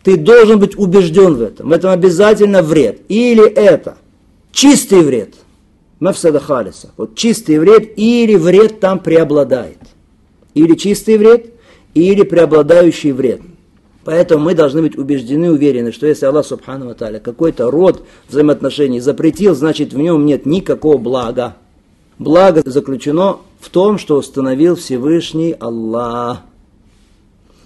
[0.02, 1.68] Ты должен быть убежден в этом.
[1.68, 3.00] В этом обязательно вред.
[3.08, 3.96] Или это
[4.52, 5.34] чистый вред.
[5.98, 6.90] Мафсада халиса.
[6.96, 9.78] Вот чистый вред или вред там преобладает.
[10.54, 11.46] Или чистый вред,
[11.94, 13.40] или преобладающий вред.
[14.04, 19.56] Поэтому мы должны быть убеждены, уверены, что если Аллах Субхану Тааля какой-то род взаимоотношений запретил,
[19.56, 21.56] значит в нем нет никакого блага.
[22.18, 26.42] Благо заключено в том, что установил Всевышний Аллах.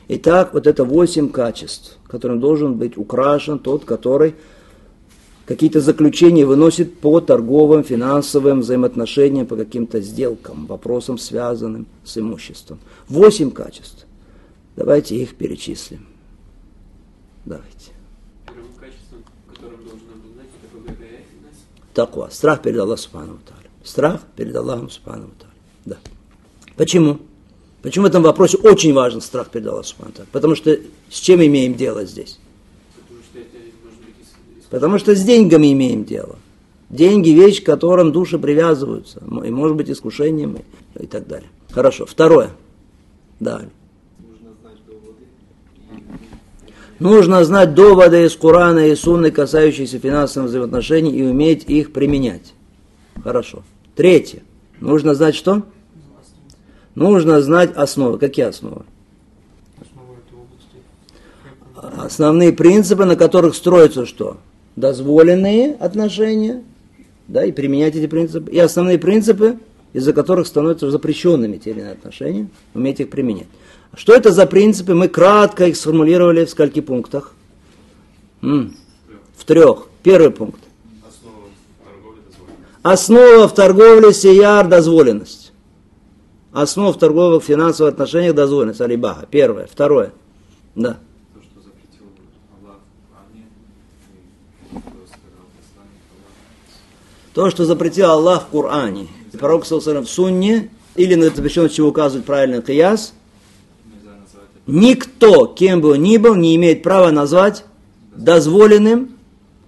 [0.09, 4.35] Итак, вот это восемь качеств, которым должен быть украшен тот, который
[5.45, 12.79] какие-то заключения выносит по торговым, финансовым взаимоотношениям, по каким-то сделкам, вопросам, связанным с имуществом.
[13.07, 14.07] Восемь качеств.
[14.77, 16.07] Давайте их перечислим.
[17.45, 17.93] Давайте.
[18.47, 19.23] Первым качеством,
[19.53, 22.31] которым должен обладать, это Таква.
[22.31, 23.39] Страх перед Аллахом Субхану
[23.85, 25.29] Страх перед Аллахом Субхану.
[26.81, 27.19] Почему?
[27.83, 30.79] Почему в этом вопросе очень важен страх перед Аллахом Потому что
[31.11, 32.39] с чем имеем дело здесь?
[34.71, 36.37] Потому что, с деньгами имеем дело.
[36.89, 39.23] Деньги– вещь, к которым души привязываются.
[39.45, 40.57] И может быть искушением
[40.99, 41.51] и, так далее.
[41.71, 42.07] Хорошо.
[42.07, 42.49] Второе.
[43.41, 43.61] Да.
[46.99, 52.55] Нужно знать доводы из Корана и Сунны, касающиеся финансовых взаимоотношений, и уметь их применять.
[53.23, 53.65] Хорошо.
[53.95, 54.43] Третье.
[54.81, 55.65] Нужно знать что?
[56.95, 58.19] Нужно знать основы.
[58.19, 58.83] Какие основы?
[61.75, 64.37] Основные принципы, на которых строятся что?
[64.77, 66.63] Дозволенные отношения,
[67.27, 68.51] да, и применять эти принципы.
[68.51, 69.59] И основные принципы,
[69.93, 73.49] из-за которых становятся запрещенными те или иные отношения, уметь их применять.
[73.95, 74.95] Что это за принципы?
[74.95, 77.35] Мы кратко их сформулировали в скольких пунктах?
[78.43, 78.77] М-м,
[79.37, 79.89] в трех.
[80.03, 80.61] Первый пункт.
[82.83, 85.50] Основа в торговле сияр дозволенность.
[86.53, 88.81] Основа в торговых финансовых отношениях дозволенность.
[88.81, 89.27] Алибаха.
[89.31, 89.67] Первое.
[89.67, 90.13] Второе.
[90.75, 90.99] Да.
[97.33, 102.27] То, что запретил Аллах в Коране, и пророк в Сунне, или на запрещенность чего указывает
[102.27, 103.15] правильный кияс,
[104.67, 107.65] никто, кем бы он ни был, не имеет права назвать
[108.17, 109.17] дозволенным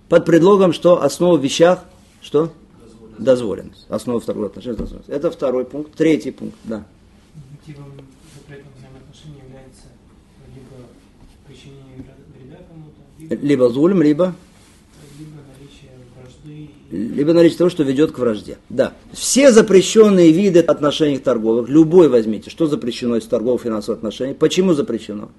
[0.09, 1.85] под предлогом, что основа в вещах,
[2.21, 2.53] что?
[3.19, 3.87] Дозволенность.
[3.89, 5.11] Основа второго отношения дозволенность.
[5.11, 5.95] Это второй пункт.
[5.95, 6.85] Третий пункт, да.
[7.51, 7.93] Мотивом
[8.35, 9.85] запретных взаимоотношений является
[10.55, 10.87] либо
[11.47, 12.05] причинение
[12.37, 14.35] вреда кому-то, либо, либо зулем, либо
[15.19, 16.71] либо наличие вражды.
[16.91, 18.59] Либо наличие того, что ведет к вражде.
[18.69, 18.95] Да.
[19.13, 25.31] Все запрещенные виды отношений торговых, любой возьмите, что запрещено из торговых финансовых отношений, почему запрещено?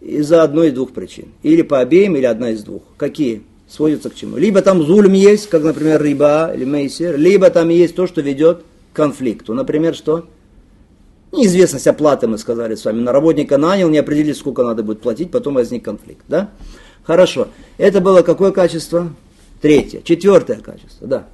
[0.00, 1.28] Из-за одной из двух причин.
[1.42, 2.82] Или по обеим, или одна из двух.
[2.96, 3.42] Какие?
[3.68, 4.36] Сводится к чему?
[4.36, 8.62] Либо там зульм есть, как, например, риба или мейсер, либо там есть то, что ведет
[8.92, 9.54] к конфликту.
[9.54, 10.26] Например, что?
[11.32, 13.00] Неизвестность оплаты, мы сказали с вами.
[13.00, 16.24] На работника нанял, не определили, сколько надо будет платить, потом возник конфликт.
[16.28, 16.50] Да?
[17.02, 17.48] Хорошо.
[17.78, 19.12] Это было какое качество?
[19.60, 20.00] Третье.
[20.02, 21.26] Четвертое качество, да.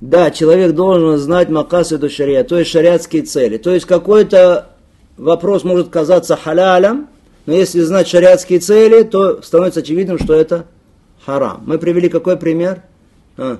[0.00, 3.56] Да, человек должен знать макасиду шария, то есть шариатские цели.
[3.56, 4.70] То есть какой-то
[5.16, 7.06] вопрос может казаться халялем,
[7.46, 10.66] но если знать шариатские цели, то становится очевидным, что это
[11.24, 11.64] харам.
[11.66, 12.82] Мы привели какой пример?
[13.36, 13.58] А.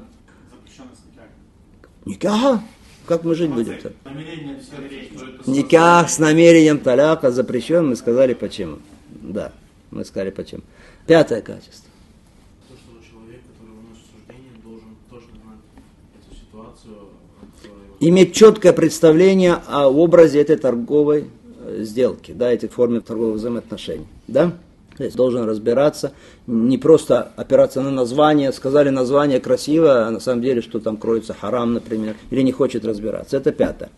[2.04, 2.62] Никаха.
[3.06, 3.92] Как мы жить будем-то?
[5.46, 8.78] Никах с намерением таляка запрещен, мы сказали почему.
[9.10, 9.52] Да,
[9.90, 10.62] мы сказали почему.
[11.06, 11.90] Пятое качество.
[17.98, 21.30] Иметь четкое представление о образе этой торговой
[21.78, 24.52] сделки, да, этих форме торговых взаимоотношений, да?
[24.96, 26.12] То есть должен разбираться,
[26.46, 31.34] не просто опираться на название, сказали название красиво, а на самом деле, что там кроется
[31.34, 33.38] харам, например, или не хочет разбираться.
[33.38, 33.90] Это пятое.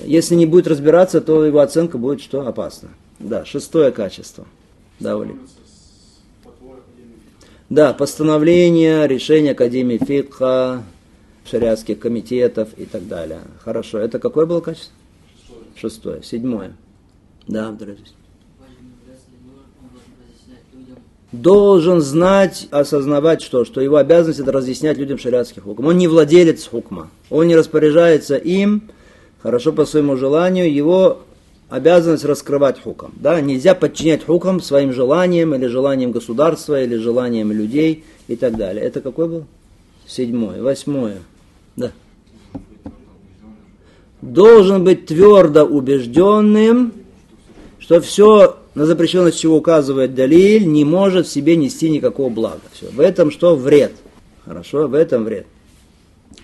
[0.00, 2.46] Если не будет разбираться, то его оценка будет что?
[2.46, 2.88] Опасно.
[3.18, 4.46] Да, шестое качество.
[4.98, 5.36] Да, Оли.
[7.68, 10.82] Да, постановление, решение Академии Фикха,
[11.48, 13.40] шариатских комитетов и так далее.
[13.64, 13.98] Хорошо.
[13.98, 14.92] Это какое было качество?
[15.40, 15.64] Шестое.
[15.74, 16.22] Шестое.
[16.22, 16.76] Седьмое.
[17.48, 18.14] Да, Абдулазиз.
[21.32, 23.64] Должен знать, осознавать что?
[23.64, 25.86] Что его обязанность это разъяснять людям шариатский хукм.
[25.86, 27.08] Он не владелец хукма.
[27.30, 28.90] Он не распоряжается им,
[29.42, 31.22] хорошо по своему желанию, его
[31.70, 33.14] обязанность раскрывать хуком.
[33.16, 33.40] Да?
[33.40, 38.84] Нельзя подчинять хукам своим желаниям, или желаниям государства, или желаниям людей и так далее.
[38.84, 39.46] Это какой был?
[40.06, 40.62] Седьмое.
[40.62, 41.16] Восьмое.
[41.76, 41.92] Да.
[44.20, 46.92] Должен быть твердо убежденным,
[47.92, 52.62] что все, на запрещенность чего указывает Далиль, не может в себе нести никакого блага.
[52.72, 52.86] Все.
[52.86, 53.54] В этом что?
[53.54, 53.92] Вред.
[54.46, 55.46] Хорошо, в этом вред.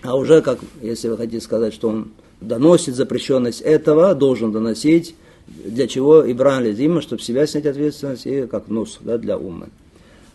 [0.03, 5.15] А уже, как, если вы хотите сказать, что он доносит запрещенность этого, должен доносить,
[5.47, 9.69] для чего Ибран Лезима, чтобы себя снять ответственность и как нос да, для ума.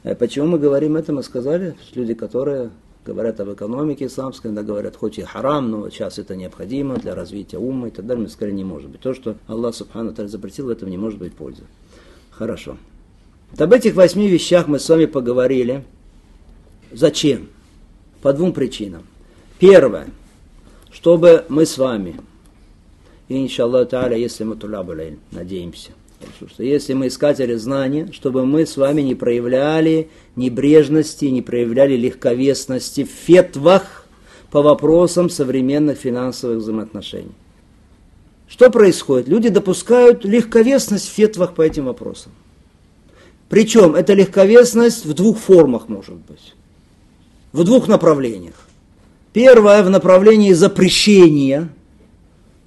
[0.02, 2.70] Э, почему мы говорим это, мы сказали, люди, которые
[3.04, 7.58] говорят об экономике исламской, иногда говорят, хоть и харам, но сейчас это необходимо для развития
[7.58, 9.00] ума и так далее, мы сказали, не может быть.
[9.00, 11.62] То, что Аллах Субхану запретил, в этом не может быть пользы.
[12.30, 12.76] Хорошо.
[13.50, 15.84] Вот об этих восьми вещах мы с вами поговорили.
[16.92, 17.48] Зачем?
[18.22, 19.02] По двум причинам.
[19.58, 20.08] Первое,
[20.90, 22.20] чтобы мы с вами,
[23.28, 25.92] и иншаллах если мы тулябаляем, надеемся–
[26.48, 33.04] что если мы искатели знания, чтобы мы с вами не проявляли небрежности, не проявляли легковесности
[33.04, 34.06] в фетвах
[34.50, 37.32] по вопросам современных финансовых взаимоотношений.
[38.46, 39.28] Что происходит?
[39.28, 42.32] Люди допускают легковесность в фетвах по этим вопросам.
[43.48, 46.54] Причем эта легковесность в двух формах может быть.
[47.52, 48.54] В двух направлениях.
[49.32, 51.68] Первое в направлении запрещения,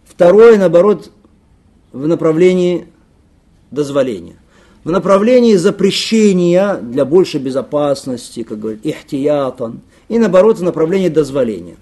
[0.05, 1.11] второе, наоборот,
[1.93, 2.87] в направлении
[3.71, 4.37] дозволения.
[4.83, 11.75] В направлении запрещения для большей безопасности, как говорят, ихтиятан, и наоборот в направлении дозволения.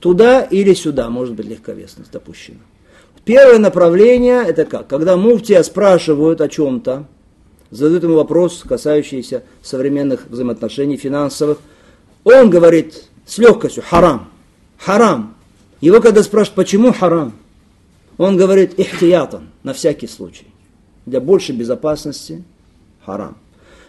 [0.00, 2.60] Туда или сюда может быть легковесность допущена.
[3.24, 4.86] Первое направление это как?
[4.88, 7.04] Когда муфтия спрашивают о чем-то,
[7.70, 11.58] задают ему вопрос, касающийся современных взаимоотношений финансовых,
[12.24, 14.30] он говорит с легкостью харам,
[14.78, 15.34] харам.
[15.82, 17.34] Его когда спрашивают, почему харам,
[18.16, 20.46] он говорит ихтиятан, на всякий случай
[21.08, 22.44] для большей безопасности
[23.04, 23.36] харам.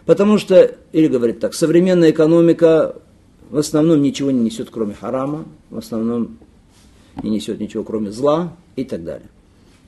[0.06, 2.96] Потому что, или говорит так, современная экономика
[3.50, 6.38] в основном ничего не несет, кроме харама, в основном
[7.24, 9.28] не несет ничего, кроме зла и так далее.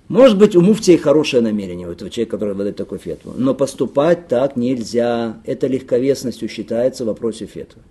[0.07, 4.27] Может быть, у муфтия хорошее намерение, у этого человека, который выдает такой фетву, но поступать
[4.27, 5.37] так нельзя.
[5.45, 7.81] Это легковесностью считается в вопросе фетвы.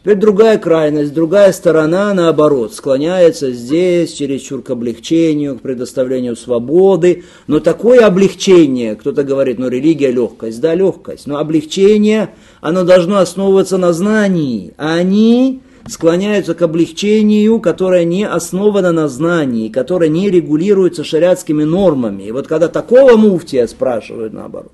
[0.00, 7.24] Теперь другая крайность, другая сторона, наоборот, склоняется здесь чересчур к облегчению, к предоставлению свободы.
[7.46, 11.26] Но такое облегчение, кто-то говорит, ну религия легкость, да, легкость.
[11.26, 12.30] Но облегчение,
[12.62, 14.72] оно должно основываться на знании.
[14.78, 22.22] А они склоняются к облегчению, которое не основано на знании, которое не регулируется шариатскими нормами.
[22.22, 24.72] И вот когда такого муфтия спрашивают, наоборот,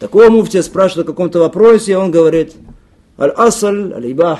[0.00, 2.54] такого муфтия спрашивают о каком-то вопросе, он говорит,
[3.20, 4.38] Аль-асаль, аль-ибах,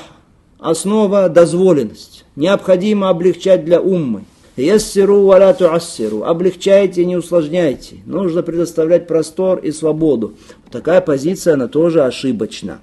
[0.61, 2.25] основа дозволенность.
[2.37, 4.23] Необходимо облегчать для уммы.
[4.57, 6.23] Яссиру валя туассиру.
[6.23, 7.97] Облегчайте, не усложняйте.
[8.07, 10.35] Нужно предоставлять простор и свободу.
[10.71, 12.81] Такая позиция, она тоже ошибочна.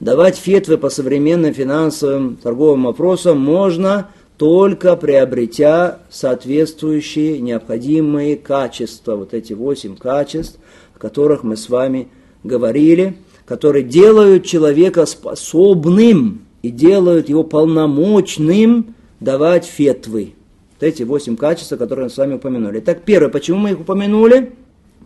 [0.00, 9.52] Давать фетвы по современным финансовым торговым вопросам можно только приобретя соответствующие необходимые качества, вот эти
[9.52, 10.58] восемь качеств,
[10.96, 12.08] о которых мы с вами
[12.42, 13.16] говорили–
[13.46, 20.34] которые делают человека способным и делают его полномочным давать фетвы.
[20.74, 22.80] Вот эти восемь качеств, которые мы с вами упомянули.
[22.80, 24.52] Так, первое, почему мы их упомянули?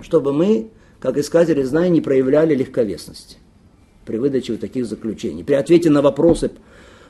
[0.01, 0.71] Чтобы мы,
[1.01, 3.39] как искатели знаний, не проявляли легковесности
[4.05, 5.45] при выдаче вот таких заключений.
[5.45, 6.51] При ответе на вопросы,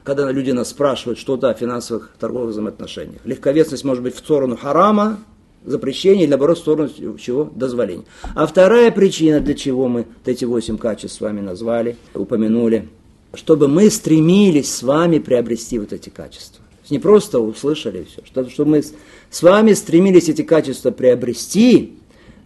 [0.03, 3.21] когда люди нас спрашивают что-то о финансовых торговых взаимоотношениях.
[3.25, 5.19] Легковесность может быть в сторону харама,
[5.65, 7.51] запрещения, или наоборот в сторону чего?
[7.55, 8.05] Дозволения.
[8.35, 12.89] А вторая причина, для чего мы эти восемь качеств с вами назвали, упомянули,
[13.35, 16.65] чтобы мы стремились с вами приобрести вот эти качества.
[16.91, 21.99] Не просто услышали все, что, чтобы мы с вами стремились эти качества приобрести,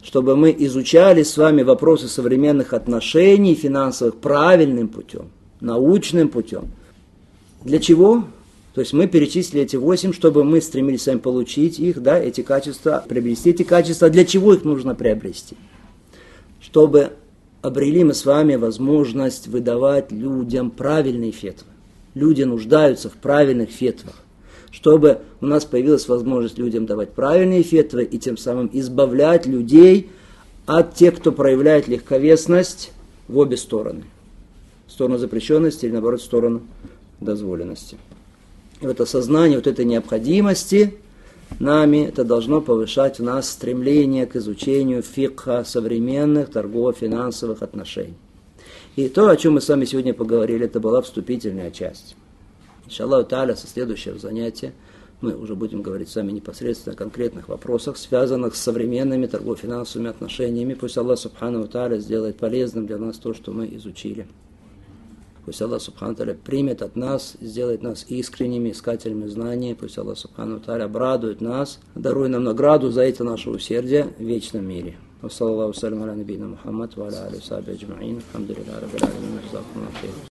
[0.03, 6.73] чтобы мы изучали с вами вопросы современных отношений финансовых правильным путем, научным путем.
[7.65, 8.25] Для чего?
[8.75, 12.41] То есть мы перечислили эти восемь, чтобы мы стремились с вами получить их, да, эти
[12.41, 14.09] качества, приобрести эти качества.
[14.09, 15.57] Для чего их нужно приобрести?
[16.61, 17.11] Чтобы
[17.61, 21.68] обрели мы с вами возможность выдавать людям правильные фетвы.
[22.14, 24.23] Люди нуждаются в правильных фетвах
[24.73, 30.11] чтобы у нас появилась возможность людям давать правильные фетвы и тем самым избавлять людей
[30.66, 32.91] от тех, кто проявляет легковесность
[33.29, 34.05] в обе стороны.
[34.89, 36.62] В сторону запрещенности или, наоборот, в сторону
[37.20, 37.97] дозволенности.
[38.83, 40.97] И вот осознание вот этой необходимости
[41.61, 48.16] нами это должно повышать в нас стремление к изучению фикха современных торгово-финансовых отношений.
[48.97, 52.16] И то, о чем мы с вами сегодня поговорили, это была вступительная часть.
[52.87, 54.72] Иншаллаху Та'аля, со следующего занятия
[55.20, 60.74] мы уже будем говорить с вами непосредственно о конкретных вопросах, связанных с современными торгово-финансовыми отношениями.
[60.74, 64.26] Пусть Аллах Субхану Та'аля сделает полезным для нас то, что мы изучили.
[65.45, 69.76] Пусть Аллах Субхану Та'аля примет от нас, сделает нас искренними искателями знаний.
[69.76, 74.66] Пусть Аллах Субхану Та'аля обрадует нас, дарует нам награду за это наше усердие в вечном
[74.66, 74.97] мире.
[75.24, 79.76] وصلى الله وسلم على نبينا محمد وعلى اله وصحبه اجمعين الحمد لله رب العالمين جزاكم
[79.76, 80.14] الله خير